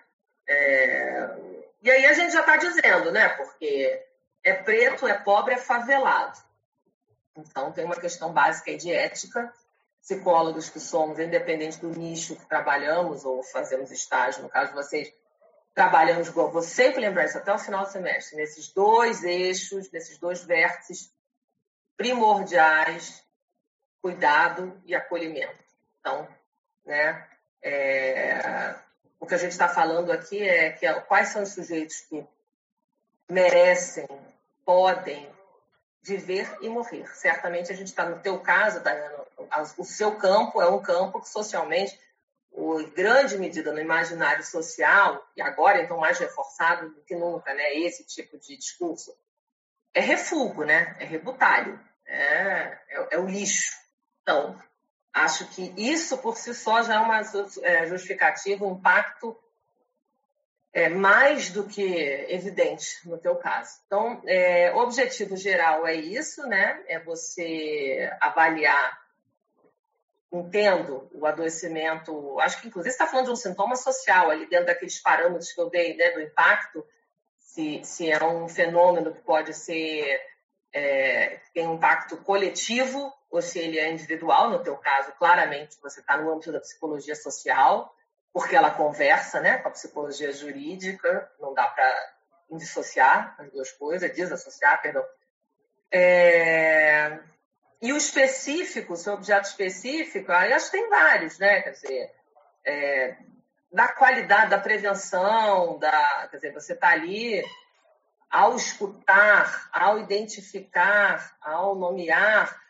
[0.47, 3.29] É, e aí a gente já está dizendo, né?
[3.29, 4.03] Porque
[4.43, 6.37] é preto, é pobre, é favelado.
[7.35, 9.53] Então, tem uma questão básica de ética.
[10.01, 15.11] Psicólogos que somos, independente do nicho que trabalhamos ou fazemos estágio, no caso de vocês,
[15.73, 20.43] trabalhamos, vou sempre lembrar isso até o final do semestre, nesses dois eixos, nesses dois
[20.43, 21.11] vértices
[21.97, 23.25] primordiais,
[24.01, 25.57] cuidado e acolhimento.
[25.99, 26.27] Então,
[26.85, 27.27] né,
[27.61, 28.75] é,
[29.19, 32.25] o que a gente está falando aqui é que quais são os sujeitos que
[33.29, 34.07] merecem,
[34.63, 35.27] podem
[36.01, 37.07] viver e morrer.
[37.15, 39.25] Certamente a gente está no teu caso, Dayana,
[39.77, 41.99] o seu campo é um campo que socialmente
[42.51, 47.75] o grande medida no imaginário social, e agora então mais reforçado do que nunca, né,
[47.75, 49.13] esse tipo de discurso,
[49.93, 53.75] é refugo, né, é rebutalho, é, é, é o lixo.
[54.21, 54.57] Então,
[55.15, 57.21] acho que isso por si só já é uma
[57.63, 59.35] é, justificativa, um impacto
[60.73, 61.81] é, mais do que
[62.27, 63.79] evidente no teu caso.
[63.85, 69.05] Então, é, objetivo geral é isso, né, é você avaliar
[70.33, 75.01] entendo o adoecimento, acho que inclusive está falando de um sintoma social ali dentro daqueles
[75.01, 76.85] parâmetros que eu dei, né, do impacto,
[77.39, 80.19] se, se é um fenômeno que pode ser,
[80.73, 85.99] é, tem um impacto coletivo ou se ele é individual, no teu caso, claramente você
[85.99, 87.93] está no âmbito da psicologia social,
[88.31, 92.13] porque ela conversa né, com a psicologia jurídica, não dá para
[92.51, 95.03] dissociar as duas coisas, desassociar, perdão.
[95.91, 97.19] É,
[97.81, 101.61] e o específico, seu objeto específico, aí acho que tem vários, né?
[101.61, 102.11] Quer dizer,
[102.65, 103.15] é,
[103.71, 107.43] da qualidade da prevenção, da, quer dizer, você está ali
[108.29, 112.64] ao escutar, ao identificar, ao nomear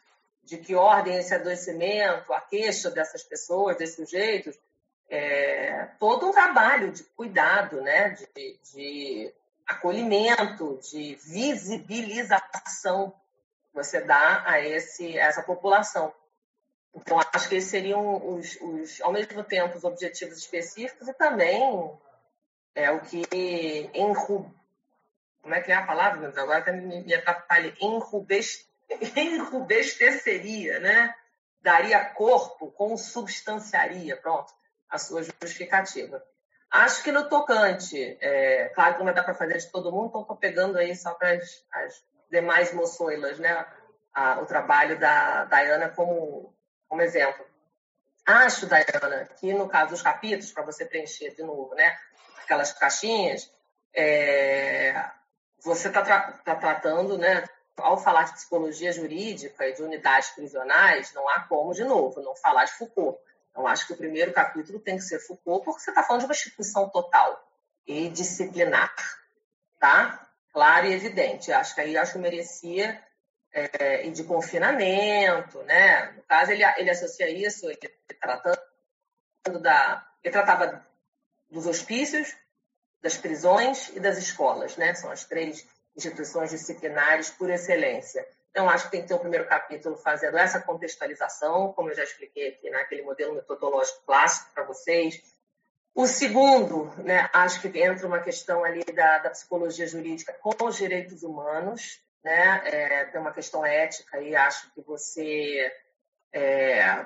[0.46, 4.58] de que ordem esse adoecimento, a queixa dessas pessoas, desses sujeitos,
[5.10, 8.10] é, todo um trabalho de cuidado, né?
[8.10, 9.34] de, de
[9.68, 13.14] acolhimento, de visibilização
[13.76, 16.14] você dá a, esse, a essa população.
[16.96, 21.91] Então, acho que esses seriam, os, os, ao mesmo tempo, os objetivos específicos e também
[22.74, 23.26] é, o que
[23.93, 24.50] enru...
[25.41, 26.34] Como é que é a palavra?
[26.41, 27.74] Agora me, me atrapalhei.
[27.82, 28.66] Enrubest...
[29.15, 31.13] Enrubesteceria, né?
[31.61, 34.53] Daria corpo, consubstanciaria, pronto,
[34.89, 36.23] a sua justificativa.
[36.69, 40.09] Acho que no tocante, é, claro que não vai dar para fazer de todo mundo,
[40.09, 43.65] então estou pegando aí só para as, demais moçoilas, né?
[44.13, 46.53] Ah, o trabalho da Diana como,
[46.88, 47.45] como exemplo.
[48.25, 51.95] Acho, Diana, que no caso dos capítulos, para você preencher de novo, né?
[52.43, 53.49] Aquelas caixinhas,
[53.93, 55.01] é,
[55.63, 57.43] você está tra tá tratando, né?
[57.78, 62.36] Ao falar de psicologia jurídica e de unidades prisionais, não há como, de novo, não
[62.36, 63.19] falar de Foucault.
[63.51, 66.28] Então, acho que o primeiro capítulo tem que ser Foucault, porque você está falando de
[66.28, 67.45] uma instituição total
[67.86, 68.93] e disciplinar,
[69.80, 70.26] tá?
[70.55, 71.51] claro e evidente.
[71.51, 73.03] Acho que aí acho que merecia
[73.51, 76.13] é, e de confinamento, né?
[76.13, 77.78] No caso, ele, ele associa isso, ele,
[78.21, 80.82] tratando da, ele tratava
[81.51, 82.34] dos hospícios,
[83.01, 84.93] das prisões e das escolas, né?
[84.93, 88.28] São as três instituições disciplinares por excelência.
[88.52, 92.04] Então, acho que tem que ter um primeiro capítulo fazendo essa contextualização, como eu já
[92.04, 95.22] expliquei aqui naquele modelo metodológico clássico para vocês,
[95.93, 100.76] o segundo, né, acho que entra uma questão ali da, da psicologia jurídica com os
[100.76, 105.72] direitos humanos, né, é, tem uma questão ética e acho que você
[106.34, 107.06] é,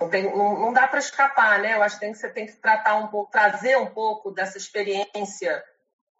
[0.00, 1.74] não, tem, não, não dá para escapar, né?
[1.74, 5.64] Eu acho que, tem, você tem que tratar um pouco, trazer um pouco dessa experiência.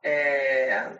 [0.03, 0.91] É...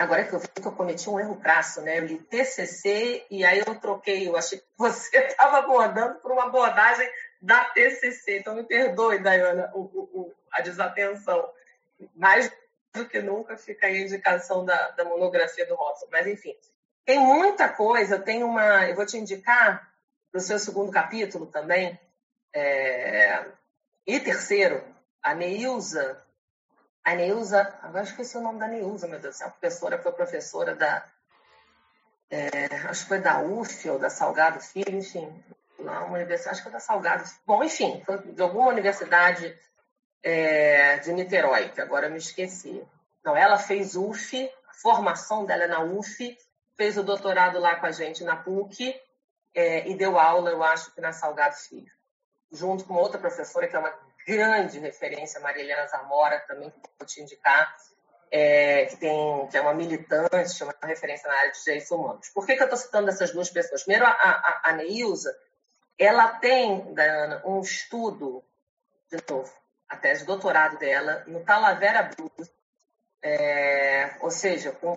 [0.00, 1.98] Agora que eu vi que eu cometi um erro crasso, né?
[1.98, 6.46] Eu li TCC e aí eu troquei, eu achei que você estava abordando por uma
[6.46, 7.06] abordagem
[7.38, 8.38] da TCC.
[8.38, 11.46] Então, me perdoe, Dayana, o, o, a desatenção.
[12.14, 12.50] Mais
[12.94, 16.06] do que nunca fica aí a indicação da, da monografia do Robson.
[16.10, 16.56] Mas, enfim,
[17.04, 18.18] tem muita coisa.
[18.18, 18.88] Tem uma.
[18.88, 19.86] Eu vou te indicar
[20.32, 22.00] para o seu segundo capítulo também.
[22.54, 23.44] É,
[24.06, 24.82] e terceiro,
[25.22, 26.24] a Neilza
[27.04, 30.12] A Neuza, agora esqueci o nome da Neuza, meu Deus do céu, a professora foi
[30.12, 31.04] professora da,
[32.30, 35.42] é, acho que foi da UF ou da Salgado Filho, enfim,
[35.78, 39.58] lá uma universidade, acho que foi da Salgado, bom, enfim, foi de alguma universidade
[40.22, 42.86] é, de Niterói, que agora me esqueci.
[43.24, 46.38] Não, ela fez UF, a formação dela é na UF,
[46.76, 48.94] fez o doutorado lá com a gente na PUC
[49.54, 51.90] é, e deu aula, eu acho que na Salgado Filho,
[52.52, 53.92] junto com outra professora que é uma
[54.30, 57.74] grande referência, Marilena Zamora, também vou te indicar,
[58.30, 62.28] é, que, tem, que é uma militante, uma referência na área de direitos humanos.
[62.28, 63.82] Por que, que eu estou citando essas duas pessoas?
[63.82, 65.36] Primeiro, a, a, a Neilza,
[65.98, 68.44] ela tem, Diana, um estudo,
[69.10, 69.52] de novo,
[69.88, 72.50] a tese de doutorado dela, no Talavera Blues,
[73.22, 74.96] é, ou seja, com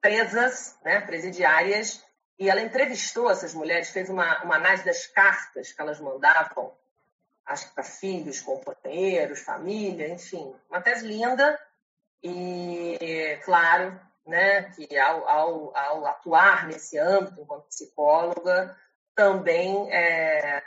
[0.00, 2.04] presas, né, presidiárias,
[2.38, 6.76] e ela entrevistou essas mulheres, fez uma, uma análise das cartas que elas mandavam,
[7.74, 11.58] para filhos, companheiros, família, enfim, uma tese linda,
[12.22, 18.76] e, claro, né, que ao, ao, ao atuar nesse âmbito enquanto psicóloga,
[19.14, 19.88] também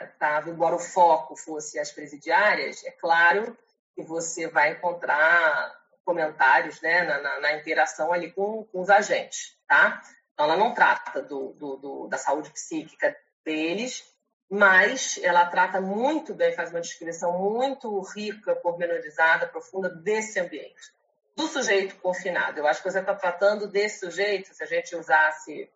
[0.02, 3.56] estava, é, embora o foco fosse as presidiárias, é claro
[3.94, 9.56] que você vai encontrar comentários né, na, na, na interação ali com, com, os agentes,
[9.68, 10.02] tá?
[10.32, 14.09] Então, ela não trata do, do, do, da saúde psíquica deles,
[14.50, 20.92] mas ela trata muito bem, faz uma descrição muito rica, pormenorizada, profunda desse ambiente,
[21.36, 22.58] do sujeito confinado.
[22.58, 25.70] Eu acho que você está tratando desse sujeito, se a gente usasse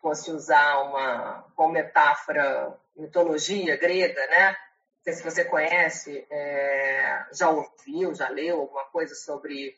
[0.00, 4.56] fosse usar uma como metáfora mitologia grega, né?
[5.02, 9.76] Se você conhece, é, já ouviu, já leu alguma coisa sobre,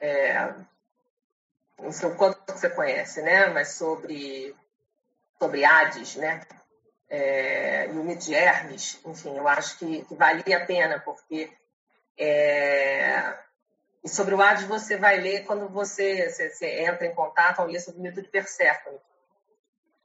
[0.00, 0.54] é,
[1.78, 3.46] não sei o quanto você conhece, né?
[3.48, 4.54] Mas sobre
[5.38, 6.40] sobre Hades, né?
[7.08, 11.50] É, e o Hermes, enfim, eu acho que, que valia a pena, porque
[12.18, 13.36] é,
[14.06, 17.66] e sobre o Hades você vai ler quando você, você, você entra em contato ao
[17.66, 18.98] ler sobre o mito de Perséfone,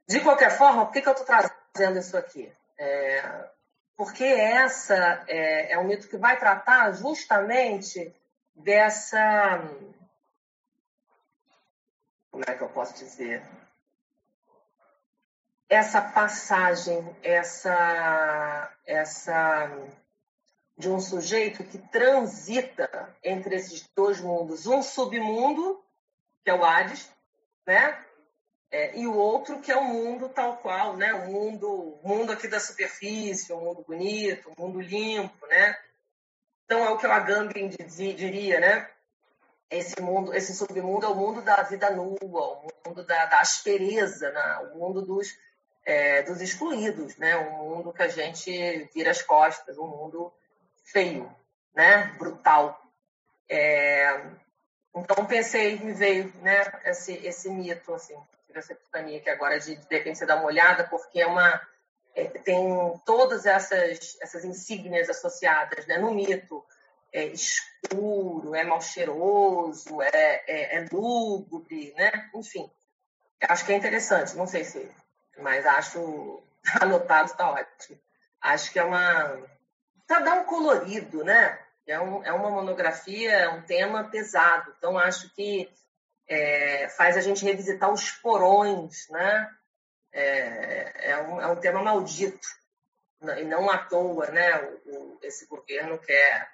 [0.08, 2.52] de qualquer forma, por que, que eu estou trazendo isso aqui?
[2.78, 3.50] É,
[3.96, 8.14] porque essa é, é um mito que vai tratar justamente
[8.56, 9.62] dessa.
[12.32, 13.44] Como é que eu posso dizer?
[15.72, 19.72] Essa passagem, essa, essa
[20.78, 25.82] de um sujeito que transita entre esses dois mundos, um submundo,
[26.44, 27.10] que é o Hades,
[27.66, 28.04] né?
[28.70, 31.14] É, e o outro que é o mundo tal qual, né?
[31.14, 35.80] O mundo, mundo aqui da superfície, o um mundo bonito, o um mundo limpo, né?
[36.66, 38.90] Então é o que o Agamben diria, né?
[39.70, 44.30] Esse mundo, esse submundo é o mundo da vida nua, o mundo da, da aspereza,
[44.32, 44.70] né?
[44.74, 45.34] o mundo dos,
[45.86, 47.36] é, dos excluídos, né?
[47.38, 50.32] O mundo que a gente vira as costas, um mundo
[50.84, 51.34] feio,
[51.76, 52.14] né?
[52.18, 52.80] Brutal.
[53.50, 54.22] É,
[54.96, 56.62] então pensei, me veio, né?
[56.86, 58.18] Esse, esse mito, assim
[58.58, 61.62] essa epifania aqui agora de, de repente uma olhada, porque é uma
[62.14, 62.58] é, tem
[63.06, 65.98] todas essas essas insígnias associadas, né?
[65.98, 66.64] No mito
[67.14, 72.30] é escuro, é mal cheiroso, é, é, é lúgubre, né?
[72.36, 72.70] Enfim,
[73.42, 74.36] acho que é interessante.
[74.36, 74.90] Não sei se,
[75.42, 76.42] mas acho
[76.80, 78.00] anotado está ótimo.
[78.42, 79.38] Acho que é uma
[80.08, 81.60] para dar um colorido, né?
[81.88, 84.74] É, um, é uma monografia, é um tema pesado.
[84.78, 85.72] Então acho que
[86.28, 89.50] é, faz a gente revisitar os porões, né?
[90.14, 92.48] É, é, um, é um tema maldito
[93.38, 94.62] e não à toa, né?
[94.62, 96.50] O, o, esse governo quer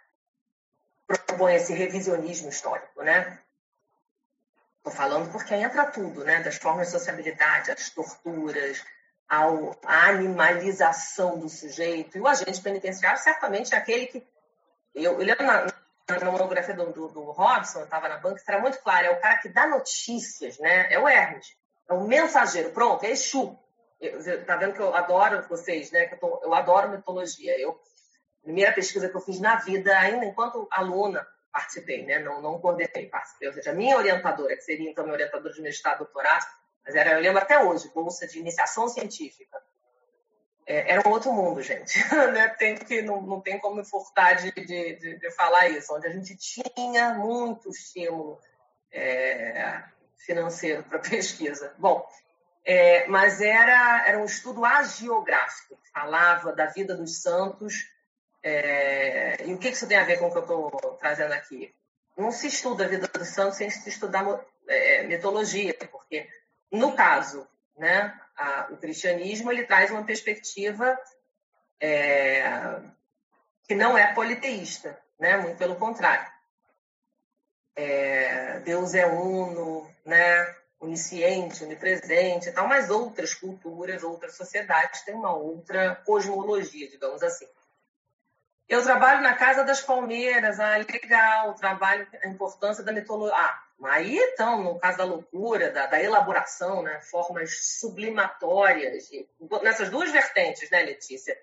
[1.08, 3.40] propõe esse revisionismo histórico, né?
[4.88, 6.42] Estou falando porque entra tudo, né?
[6.42, 8.82] Das formas de sociabilidade, as torturas,
[9.28, 12.18] ao, a animalização do sujeito.
[12.18, 14.26] E o agente penitenciário certamente é aquele que
[14.96, 15.68] eu, eu lembro na,
[16.08, 19.20] na monografia do, do, do Robson, eu estava na banca, era muito claro, é o
[19.20, 20.88] cara que dá notícias, né?
[20.90, 21.48] É o Hermes,
[21.90, 23.60] é o mensageiro, pronto, é Exu.
[24.00, 26.06] Eu, tá vendo que eu adoro vocês, né?
[26.06, 27.60] Que eu, tô, eu adoro mitologia.
[27.60, 27.78] Eu,
[28.42, 31.28] primeira pesquisa que eu fiz na vida, ainda enquanto aluna,
[31.58, 32.20] participei, né?
[32.20, 33.47] Não, não coordenei, participei.
[33.47, 36.45] Ou seja, a minha orientadora, que seria então minha orientadora de mestrado, doutorado,
[36.86, 39.58] mas era, eu lembro até hoje, bolsa de iniciação científica
[40.68, 41.97] é, era um outro mundo, gente.
[42.34, 42.49] né?
[42.49, 46.12] tem que, não, não tem como me furtar de, de, de, falar isso, onde a
[46.12, 48.38] gente tinha muito estímulo
[48.91, 49.82] é,
[50.18, 51.74] financeiro para pesquisa.
[51.78, 52.05] Bom,
[52.66, 57.89] é, mas era, era um estudo agiográfico, que falava da vida dos santos.
[58.44, 61.74] É, e o que isso tem a ver com o que eu estou trazendo aqui?
[62.18, 64.26] Não se estuda a vida dos santos sem se estudar
[64.68, 66.28] é, mitologia, porque,
[66.72, 71.00] no caso, né, a, o cristianismo ele traz uma perspectiva
[71.80, 72.82] é,
[73.68, 75.38] que não é politeísta, né?
[75.38, 76.32] muito pelo contrário.
[77.76, 80.56] é, Deus é uno, né?
[80.80, 87.48] onisciente, onipresente e tal, mas outras culturas, outras sociedades têm uma outra cosmologia, digamos assim.
[88.68, 93.34] Eu trabalho na Casa das Palmeiras, ah, legal, trabalho a importância da mitologia.
[93.34, 99.09] Ah, aí então, no caso da loucura, da, da elaboração, né, formas sublimatórias,
[99.63, 101.38] nessas duas vertentes, né, Letícia?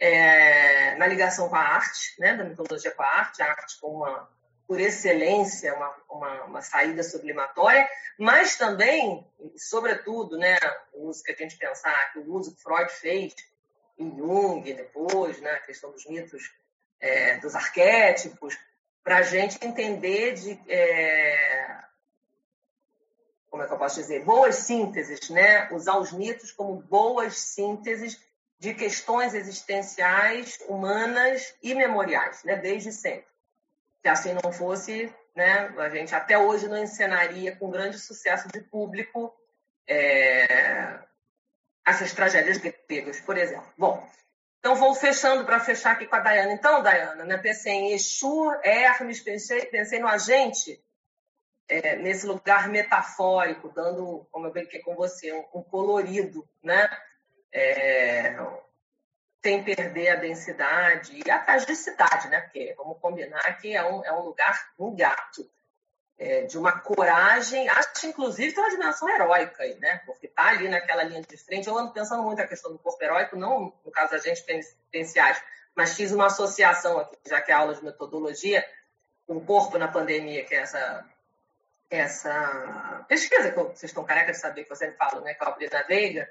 [0.00, 3.98] É, na ligação com a arte, né, da mitologia com a arte, a arte como
[3.98, 4.28] uma,
[4.66, 10.56] por excelência, uma, uma, uma, saída sublimatória, mas também, sobretudo, né,
[10.92, 13.34] o uso que a gente pensar, que o uso que Freud fez
[13.98, 16.52] em Jung depois, né, a questão dos mitos,
[17.00, 18.56] é, dos arquétipos,
[19.02, 21.78] para a gente entender de é,
[23.50, 28.20] como é que eu posso dizer boas sínteses, né, usar os mitos como boas sínteses
[28.58, 33.28] de questões existenciais, humanas e memoriais, né, desde sempre.
[34.02, 38.60] Se assim não fosse, né, a gente até hoje não encenaria com grande sucesso de
[38.60, 39.34] público
[39.86, 41.00] é,
[41.90, 43.66] essas tragédias gregas, por exemplo.
[43.76, 44.06] Bom,
[44.58, 46.52] então vou fechando para fechar aqui com a Dayana.
[46.52, 50.82] Então, Dayana, né, pensei em Exu, Hermes, pensei, pensei no agente
[51.68, 56.88] é, nesse lugar metafórico, dando, como eu brinquei com você, um, um colorido, né?
[57.52, 58.36] É,
[59.42, 62.40] sem perder a densidade e a casticidade, né?
[62.40, 65.48] Porque vamos combinar que é um, é um lugar um gato
[66.18, 70.02] é, de uma coragem, acho inclusive tem uma dimensão heróica aí, né?
[70.04, 71.68] Porque tá ali naquela linha de frente.
[71.68, 75.40] Eu ando pensando muito a questão do corpo heróico, não no caso da gente penitenciário,
[75.76, 78.64] mas fiz uma associação aqui, já que é aula de metodologia,
[79.26, 81.04] com o corpo na pandemia, que é essa,
[81.88, 85.36] essa pesquisa que vocês estão carecas de saber que eu sempre falo, né?
[85.38, 86.28] É a Veiga.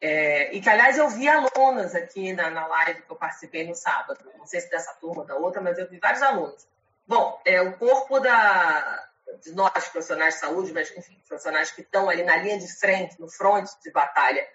[0.00, 3.76] É, e que, aliás, eu vi alunas aqui na, na live que eu participei no
[3.76, 4.18] sábado.
[4.36, 6.66] Não sei se dessa turma ou da outra, mas eu vi vários alunos
[7.06, 9.08] Bom, é, o corpo da,
[9.42, 13.20] de nós, profissionais de saúde, mas, enfim, profissionais que estão ali na linha de frente,
[13.20, 14.46] no front de batalha,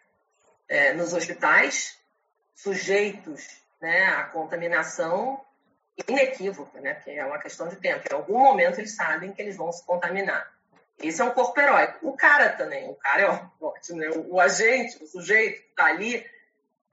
[0.67, 1.97] é, nos hospitais,
[2.55, 5.43] sujeitos né, à contaminação
[6.07, 8.07] inequívoca, né, porque é uma questão de tempo.
[8.09, 10.51] Em algum momento eles sabem que eles vão se contaminar.
[10.97, 12.07] Esse é um corpo heróico.
[12.07, 13.27] O cara também, o cara é
[13.63, 14.09] ótimo, né?
[14.09, 16.25] o, o agente, o sujeito que está ali,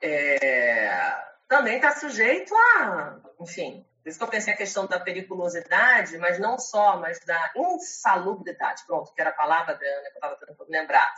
[0.02, 1.16] é,
[1.48, 6.38] também está sujeito a, enfim, por isso que eu pensei a questão da periculosidade, mas
[6.38, 8.84] não só, mas da insalubridade.
[8.86, 11.12] Pronto, que era a palavra da Ana que eu estava tentando lembrar.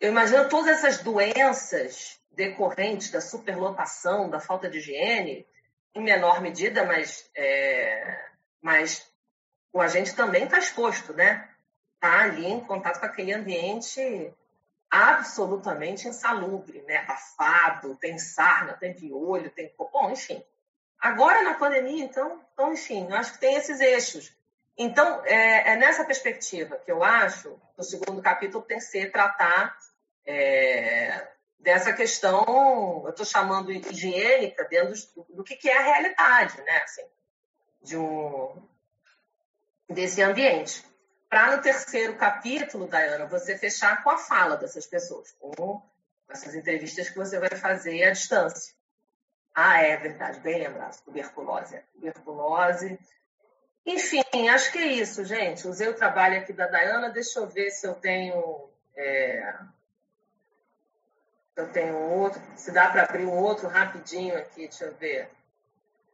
[0.00, 5.46] Eu imagino todas essas doenças decorrentes da superlotação, da falta de higiene,
[5.94, 8.18] em menor medida, mas, é,
[8.62, 9.06] mas
[9.70, 11.50] o agente também está exposto, né?
[11.96, 14.32] Está ali em contato com aquele ambiente
[14.90, 16.96] absolutamente insalubre, né?
[16.96, 19.70] Abafado, tem sarna, tem piolho, tem...
[19.76, 20.42] Bom, enfim,
[21.04, 24.34] Agora, na pandemia, então, então enfim, eu acho que tem esses eixos.
[24.74, 29.12] Então, é, é nessa perspectiva que eu acho que o segundo capítulo tem que ser
[29.12, 29.76] tratar
[30.24, 31.28] é,
[31.58, 36.78] dessa questão, eu estou chamando higiênica, dentro do, do que, que, é a realidade, né?
[36.78, 37.04] Assim,
[37.82, 38.66] de um,
[39.90, 40.82] desse ambiente.
[41.28, 45.82] Para no terceiro capítulo, Dayana, você fechar com a fala dessas pessoas, com
[46.30, 48.72] essas entrevistas que você vai fazer à distância.
[49.54, 51.00] Ah, é verdade, bem lembrado.
[51.04, 51.80] Tuberculose.
[51.92, 52.98] Tuberculose.
[53.86, 55.68] Enfim, acho que é isso, gente.
[55.68, 57.10] Usei o trabalho aqui da Dayana.
[57.10, 58.68] Deixa eu ver se eu tenho.
[58.96, 59.54] É...
[61.54, 62.42] Eu tenho outro.
[62.56, 65.30] Se dá para abrir um outro rapidinho aqui, deixa eu ver.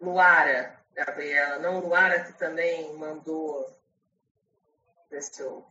[0.00, 1.58] Luara, Gabriela.
[1.58, 3.74] Não, Luara que também mandou.
[5.10, 5.66] Eu.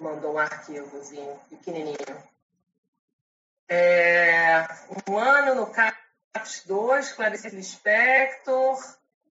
[0.00, 1.96] Mandou um arquivozinho pequenininho.
[3.68, 4.66] É...
[5.06, 5.97] Um ano no caso
[6.32, 8.78] CAPS 2, Clarice Lispector,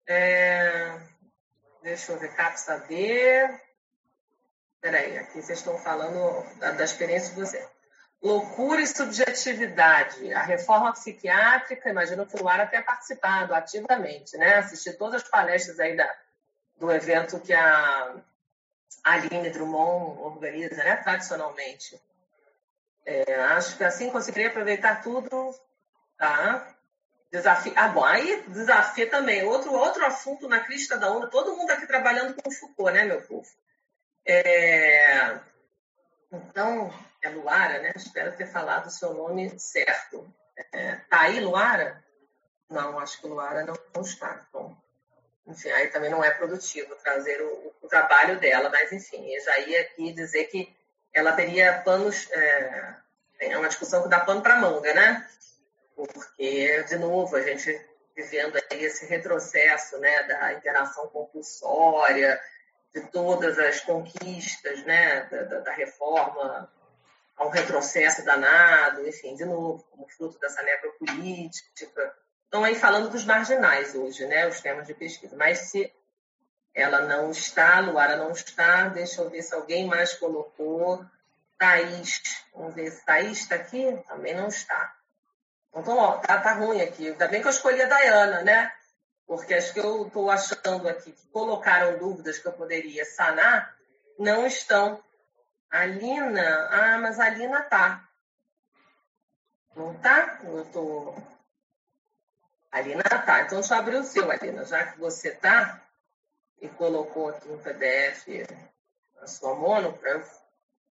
[0.07, 0.99] é,
[1.82, 3.61] deixa eu ver, CAPS AD.
[4.80, 7.68] Peraí, aqui vocês estão falando da, da experiência de você.
[8.22, 10.32] Loucura e subjetividade.
[10.32, 14.57] A reforma psiquiátrica, imagino que o Luara tenha participado ativamente, né?
[14.57, 16.09] Assisti todas as palestras aí da,
[16.76, 18.16] do evento que a
[19.05, 20.97] Aline Drummond organiza, né?
[20.97, 22.01] Tradicionalmente.
[23.05, 25.55] É, acho que assim conseguiria aproveitar tudo,
[26.16, 26.76] tá?
[27.37, 27.72] Desafio.
[27.76, 29.43] Ah, bom, aí desafio também.
[29.45, 31.26] Outro, outro assunto na crista da onda.
[31.26, 33.47] Todo mundo aqui trabalhando com Foucault, né, meu povo?
[34.24, 35.39] É...
[36.32, 36.91] Então,
[37.22, 37.93] é Luara, né?
[37.95, 40.26] Espero ter falado o seu nome certo.
[40.72, 40.97] É...
[41.11, 42.03] Tá aí, Luara?
[42.70, 44.43] Não, acho que Luara não, não está.
[44.49, 44.74] Então,
[45.47, 49.59] enfim, aí também não é produtivo trazer o, o, trabalho dela, mas enfim, eu já
[49.59, 50.74] ia aqui dizer que
[51.12, 52.30] ela teria panos.
[52.30, 52.95] É,
[53.41, 55.28] é uma discussão que dá pano para manga, né?
[55.97, 57.80] Porque, de novo, a gente
[58.14, 62.40] vivendo aí esse retrocesso né, da interação compulsória,
[62.94, 66.70] de todas as conquistas né, da, da, da reforma
[67.36, 72.14] a um retrocesso danado, enfim, de novo, como fruto dessa necropolítica.
[72.44, 75.36] Estão aí falando dos marginais hoje, né, os temas de pesquisa.
[75.36, 75.92] Mas se
[76.74, 81.05] ela não está, Luara não está, deixa eu ver se alguém mais colocou.
[81.59, 84.95] Thaís, vamos ver se Thaís está aqui, também não está.
[85.75, 87.09] Então, ó, tá, tá ruim aqui.
[87.09, 88.73] Ainda bem que eu escolhi a Dayana, né?
[89.27, 93.77] Porque acho que eu estou achando aqui que colocaram dúvidas que eu poderia sanar,
[94.19, 95.03] não estão.
[95.71, 98.09] A Lina, ah, mas a Lina tá.
[99.75, 100.39] Não tá?
[100.45, 101.14] Eu tô.
[102.71, 103.43] A Lina tá.
[103.43, 105.83] Então deixa eu abrir o seu, Alina, já que você tá
[106.61, 108.27] e colocou aqui um PDF
[109.21, 110.25] na sua mono para eu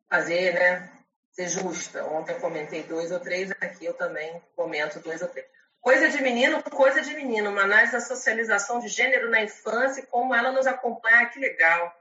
[0.09, 1.02] fazer, né?
[1.33, 2.05] Ser justa.
[2.05, 5.47] Ontem eu comentei dois ou três, aqui eu também comento dois ou três.
[5.81, 10.33] Coisa de menino, coisa de menino, uma análise da socialização de gênero na infância como
[10.33, 11.93] ela nos acompanha, que legal.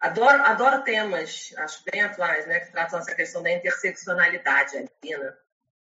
[0.00, 5.38] Adoro, adoro temas, acho bem atuais, né, que tratam essa questão da interseccionalidade, a Lina.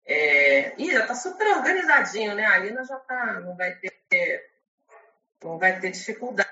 [0.06, 2.46] É, e já está super organizadinho, né?
[2.46, 4.52] A Lina já tá, não vai ter,
[5.44, 6.50] não vai ter dificuldade,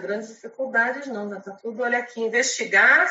[0.00, 3.06] grandes dificuldades, não, já está tudo, olha aqui, investigar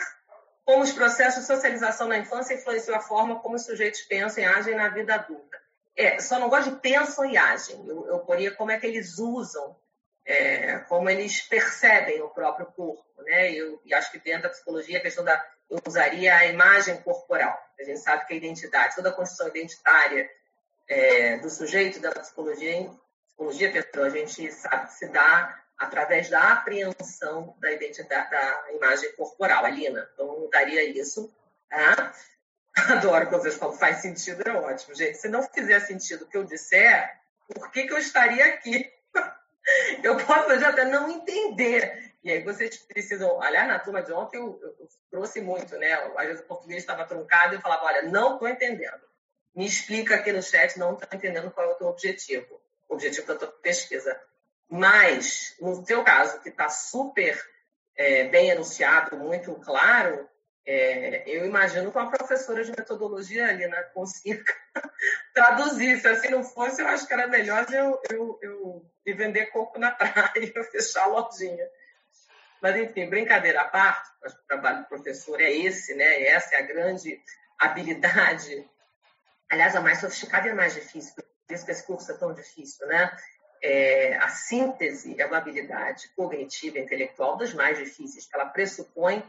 [0.65, 4.47] como os processos de socialização na infância influenciam a forma como os sujeitos pensam e
[4.47, 5.57] agem na vida adulta.
[5.95, 7.87] É, só não gosto de pensam e agem.
[7.87, 9.75] Eu, eu poria como é que eles usam
[10.25, 13.51] é, como eles percebem o próprio corpo, né?
[13.51, 17.59] Eu, e acho que dentro da psicologia a questão da eu usaria a imagem corporal.
[17.79, 20.29] A gente sabe que a identidade, toda a construção identitária
[20.87, 22.91] é, do sujeito da psicologia,
[23.35, 29.65] psicologia a gente sabe que se dá através da apreensão da identidade, da imagem corporal,
[29.65, 30.09] a Lina.
[30.13, 31.33] Então, daria isso.
[31.69, 32.13] Tá?
[32.93, 34.95] Adoro quando vocês falam faz sentido, é ótimo.
[34.95, 37.09] Gente, se não fizer sentido o que eu disser,
[37.47, 38.91] por que, que eu estaria aqui?
[40.03, 42.13] eu posso até não entender.
[42.23, 43.41] E aí vocês precisam.
[43.41, 45.93] Aliás, na turma de ontem eu, eu, eu trouxe muito, né?
[46.17, 49.01] Às vezes o português estava truncado e eu falava: olha, não estou entendendo.
[49.55, 52.59] Me explica aqui no chat, não estou entendendo qual é o teu objetivo,
[52.89, 54.19] o objetivo da tua pesquisa.
[54.69, 57.39] Mas, no seu caso, que está super
[57.95, 60.27] é, bem enunciado, muito claro,
[60.67, 64.43] é, eu imagino que uma professora de metodologia ali na consiga
[65.33, 65.99] traduzir.
[65.99, 69.77] Se assim não fosse, eu acho que era melhor eu, eu, eu me vender corpo
[69.77, 70.31] na praia
[70.71, 71.67] fechar a lojinha.
[72.61, 76.23] Mas, enfim, brincadeira à parte, acho que o trabalho do professor é esse, né?
[76.23, 77.21] Essa é a grande
[77.59, 78.67] habilidade.
[79.51, 82.33] Aliás, a mais sofisticada e a mais difícil, por isso que esse curso é tão
[82.33, 83.15] difícil, né?
[83.61, 89.23] É, a síntese é uma habilidade cognitiva e intelectual das mais difíceis, que ela pressupõe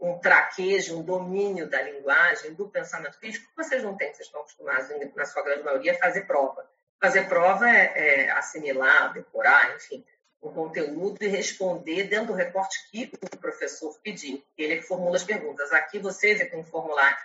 [0.00, 4.40] um traquejo, um domínio da linguagem, do pensamento crítico, que vocês não têm, vocês estão
[4.40, 6.66] acostumados, na sua grande maioria, a fazer prova.
[7.00, 10.04] Fazer prova é, é assimilar, decorar, enfim,
[10.42, 14.42] um conteúdo e responder dentro do recorte que o professor pediu.
[14.56, 15.70] Ele que formula as perguntas.
[15.72, 17.18] Aqui vocês que têm que formular,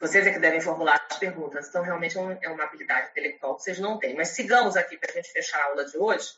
[0.00, 1.68] vocês é que devem formular as perguntas.
[1.68, 4.14] Então, realmente é, é uma habilidade intelectual que vocês não têm.
[4.14, 6.28] Mas sigamos aqui para a gente fechar a aula de hoje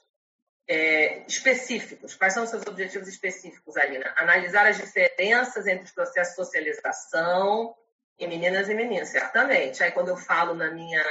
[0.66, 2.14] é, específicos.
[2.14, 4.14] Quais são os seus objetivos específicos, Alina?
[4.16, 7.74] Analisar as diferenças entre os processos de socialização
[8.18, 9.82] em meninas e meninos, certamente.
[9.82, 11.04] Aí, quando eu falo na minha.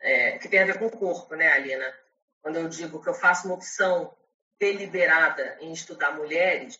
[0.00, 1.86] É, que tem a ver com o corpo, né, Alina?
[2.42, 4.12] Quando eu digo que eu faço uma opção
[4.58, 6.78] deliberada em estudar mulheres,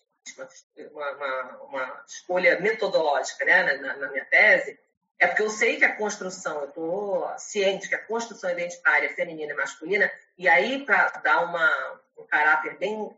[0.93, 4.79] uma, uma, uma escolha metodológica né, na, na minha tese,
[5.19, 9.53] é porque eu sei que a construção, eu estou ciente que a construção identitária feminina
[9.53, 13.17] e masculina, e aí para dar uma, um caráter bem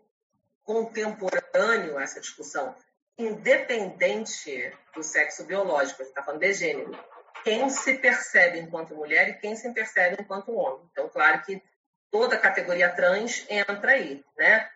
[0.65, 2.75] contemporâneo a essa discussão,
[3.17, 6.99] independente do sexo biológico, a gente está falando de gênero,
[7.43, 10.89] quem se percebe enquanto mulher e quem se percebe enquanto homem.
[10.93, 11.63] Então, claro que
[12.11, 14.69] toda a categoria trans entra aí, né?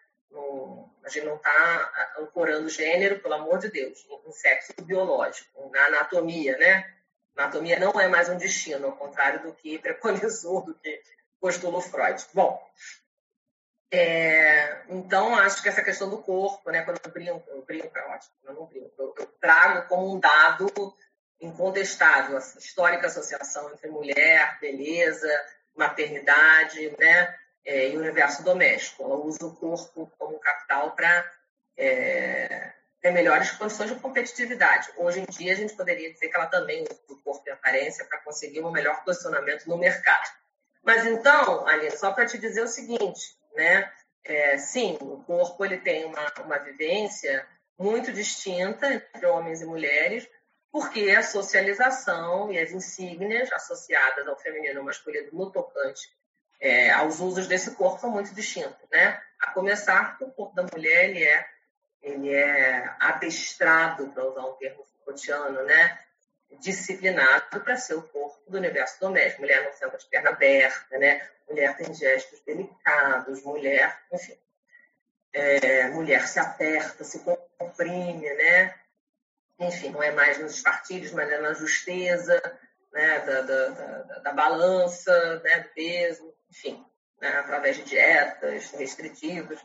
[1.09, 6.57] A gente não está ancorando gênero, pelo amor de Deus, em sexo biológico, na anatomia,
[6.59, 6.95] né?
[7.37, 11.01] Anatomia não é mais um destino, ao contrário do que preconizou, do que
[11.41, 12.25] postulou Freud.
[12.35, 12.63] Bom,
[13.91, 18.07] é, então acho que essa questão do corpo, né, quando eu brinco, eu brinco, é
[18.09, 20.95] ótimo, eu não brinco, eu, eu trago como um dado
[21.41, 25.29] incontestável a histórica associação entre mulher, beleza,
[25.75, 29.03] maternidade, né, é, e universo doméstico.
[29.03, 31.31] Ela usa o corpo como capital para
[31.77, 34.91] é, ter melhores condições de competitividade.
[34.97, 38.05] Hoje em dia, a gente poderia dizer que ela também usa o corpo e aparência
[38.05, 40.29] para conseguir um melhor posicionamento no mercado.
[40.83, 43.93] Mas então, Aline, só para te dizer o seguinte, né?
[44.25, 47.47] É, sim, o corpo ele tem uma, uma vivência
[47.79, 50.29] muito distinta entre homens e mulheres,
[50.71, 56.11] porque a socialização e as insígnias associadas ao feminino e ao masculino no tocante
[56.61, 59.21] é, aos usos desse corpo são muito distintos, né?
[59.41, 61.47] A começar o corpo da mulher ele é
[62.01, 65.99] ele é adestrado, para usar um termo Foucaultiano, né?
[66.61, 69.43] disciplinado para ser o corpo do universo doméstico.
[69.43, 71.29] Mulher não senta de perna aberta, né?
[71.49, 74.39] mulher tem gestos delicados, mulher, enfim.
[75.33, 77.21] É, mulher se aperta, se
[77.59, 78.75] comprime, né?
[79.59, 82.41] Enfim, não é mais nos espartilhos, mas é na justeza
[82.93, 83.19] né?
[83.21, 85.61] da, da, da, da balança, né?
[85.61, 86.85] do peso, enfim,
[87.21, 87.29] né?
[87.39, 89.61] através de dietas restritivas,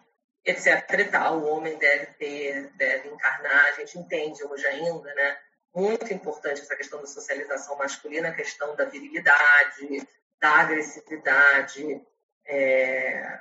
[0.45, 0.99] etc.
[0.99, 1.39] E tal.
[1.39, 5.37] O homem deve ter, deve encarnar, a gente entende hoje ainda, né?
[5.75, 10.07] muito importante essa questão da socialização masculina, a questão da virilidade,
[10.39, 12.01] da agressividade,
[12.45, 13.39] é,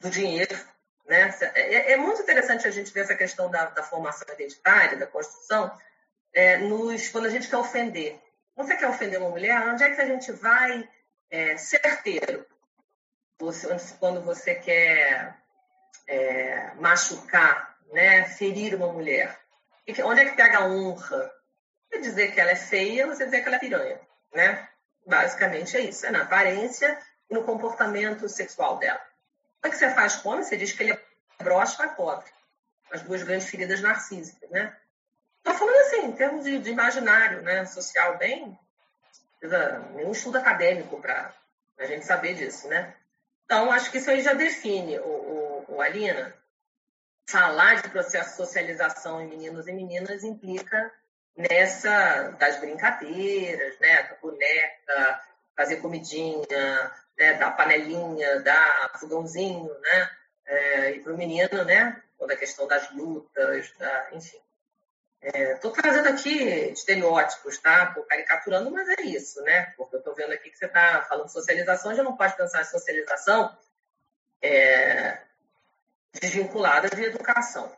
[0.00, 0.58] do dinheiro.
[1.06, 1.32] Né?
[1.54, 5.70] É, é, muito interessante a gente ver essa questão da, da formação identitária, da construção,
[6.32, 8.18] é, nos, quando a gente quer ofender.
[8.56, 10.88] Você quer ofender uma mulher, onde é que a gente vai
[11.30, 12.44] é, certeiro?
[13.40, 15.36] Você, quando você quer
[16.06, 19.38] é, machucar, né, ferir uma mulher.
[20.04, 21.32] Onde é que pega a honra?
[21.88, 24.00] Você dizer que ela é feia, você dizer que ela é piranha,
[24.34, 24.68] né?
[25.06, 26.98] Basicamente é isso, é na aparência
[27.30, 29.00] e no comportamento sexual dela.
[29.64, 32.30] O que você faz com Você diz que ele é broxa ou é pobre.
[32.90, 34.76] As duas grandes feridas narcísicas, né?
[35.38, 38.58] Estou falando assim, em termos de, de imaginário né, social, bem.
[39.94, 41.32] nenhum estudo acadêmico para
[41.78, 42.94] a gente saber disso, né?
[43.44, 46.34] Então, acho que isso aí já define, o, o, o Alina.
[47.28, 50.92] Falar de processo de socialização em meninos e meninas implica
[51.36, 55.20] nessa das brincadeiras, né, da boneca,
[55.56, 60.10] fazer comidinha, né, da panelinha, da fogãozinho, né,
[60.46, 64.38] é, e para o menino, né, toda a questão das lutas, da, enfim.
[65.24, 66.30] Estou é, trazendo aqui
[66.72, 67.84] estereótipos, tá?
[67.84, 69.72] Estou caricaturando, mas é isso, né?
[69.76, 72.66] Porque eu estou vendo aqui que você está falando socialização, já não pode pensar em
[72.66, 73.56] socialização
[74.42, 75.18] é,
[76.20, 77.74] desvinculada de educação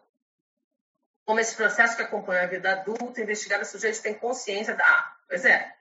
[1.27, 4.85] como esse processo que acompanha a vida adulta, investigar o sujeito tem consciência da.
[4.85, 5.75] Ah, pois é.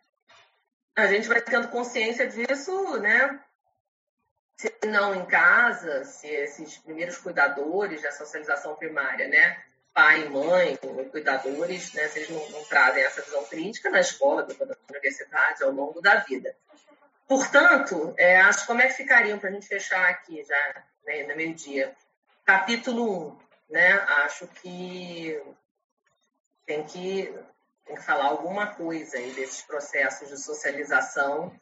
[0.96, 3.40] A gente vai tendo consciência disso, né?
[4.58, 9.64] Se não em casa, se esses primeiros cuidadores da socialização primária, né?
[9.96, 10.78] Pai, mãe,
[11.10, 12.12] cuidadores, né?
[12.16, 16.54] Eles não, não trazem essa visão crítica na escola, na universidade, ao longo da vida.
[17.26, 21.36] Portanto, é, acho como é que ficariam para a gente fechar aqui já né, no
[21.38, 21.96] meio-dia.
[22.44, 23.94] Capítulo 1 né?
[24.26, 25.42] Acho que
[26.66, 27.34] tem que,
[27.86, 31.58] tem que falar alguma coisa aí desses processos de socialização.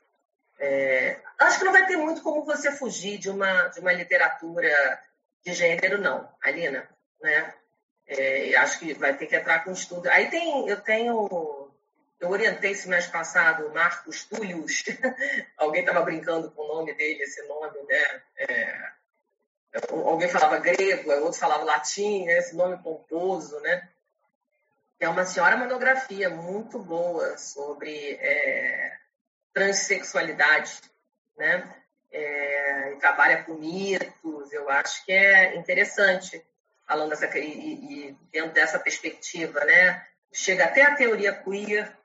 [0.57, 4.99] É, acho que não vai ter muito como você fugir de uma, de uma literatura
[5.45, 6.89] de gênero, não, Alina,
[7.21, 7.53] né?
[8.07, 10.09] É, acho que vai ter que entrar com estudo.
[10.09, 11.71] Aí tem, eu tenho,
[12.19, 14.83] eu orientei esse mês passado o Marcos Tullius,
[15.57, 18.21] alguém estava brincando com o nome dele, esse nome, né?
[18.37, 18.91] É,
[19.89, 22.37] alguém falava grego, outro falava latim, né?
[22.37, 23.89] esse nome pomposo, né?
[24.99, 28.97] É uma senhora monografia muito boa sobre é,
[29.53, 30.79] transexualidade,
[31.37, 31.75] né?
[32.11, 36.45] É, trabalha com mitos, eu acho que é interessante,
[36.87, 40.05] falando dessa, e, e dentro dessa perspectiva, né?
[40.31, 41.95] Chega até a teoria queer,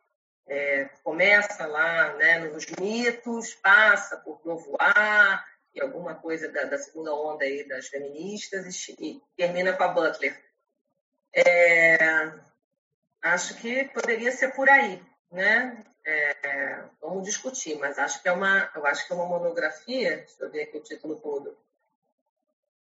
[0.46, 5.44] é, começa lá né, nos mitos, passa por Beauvoir,
[5.74, 9.88] e alguma coisa da, da, segunda onda aí das feministas e, e termina com a
[9.88, 10.42] Butler.
[11.34, 11.98] É,
[13.22, 15.84] acho que poderia ser por aí, né?
[16.04, 20.16] É, vamos discutir, mas acho que é uma, eu acho que é uma monografia.
[20.18, 21.56] Deixa eu ver aqui o título todo.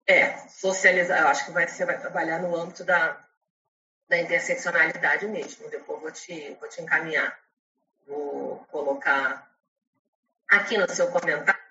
[0.07, 1.21] É, socializar.
[1.21, 3.17] Eu acho que vai, você vai trabalhar no âmbito da,
[4.07, 5.69] da interseccionalidade mesmo.
[5.69, 7.37] Depois vou te, vou te encaminhar.
[8.07, 9.51] Vou colocar
[10.47, 11.65] aqui no seu comentário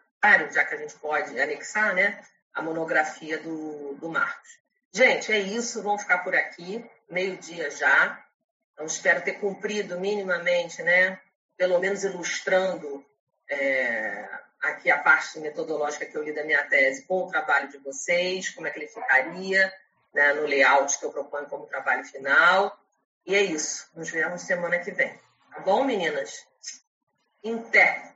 [0.51, 2.23] já que a gente pode anexar, né,
[2.55, 4.59] a monografia do, do Marcos.
[4.93, 8.25] Gente, é isso, vamos ficar por aqui, meio-dia já.
[8.73, 11.21] Então, espero ter cumprido minimamente, né,
[11.57, 13.05] pelo menos ilustrando
[13.49, 14.29] é,
[14.65, 18.51] aqui a parte metodológica que eu li da minha tese com o trabalho de vocês,
[18.51, 19.73] como é que ele ficaria
[20.13, 22.79] né, no layout que eu proponho como trabalho final.
[23.27, 23.89] E é isso.
[23.95, 25.19] Nos vemos semana que vem.
[25.53, 26.47] Tá bom, meninas?
[27.43, 28.14] Em pé.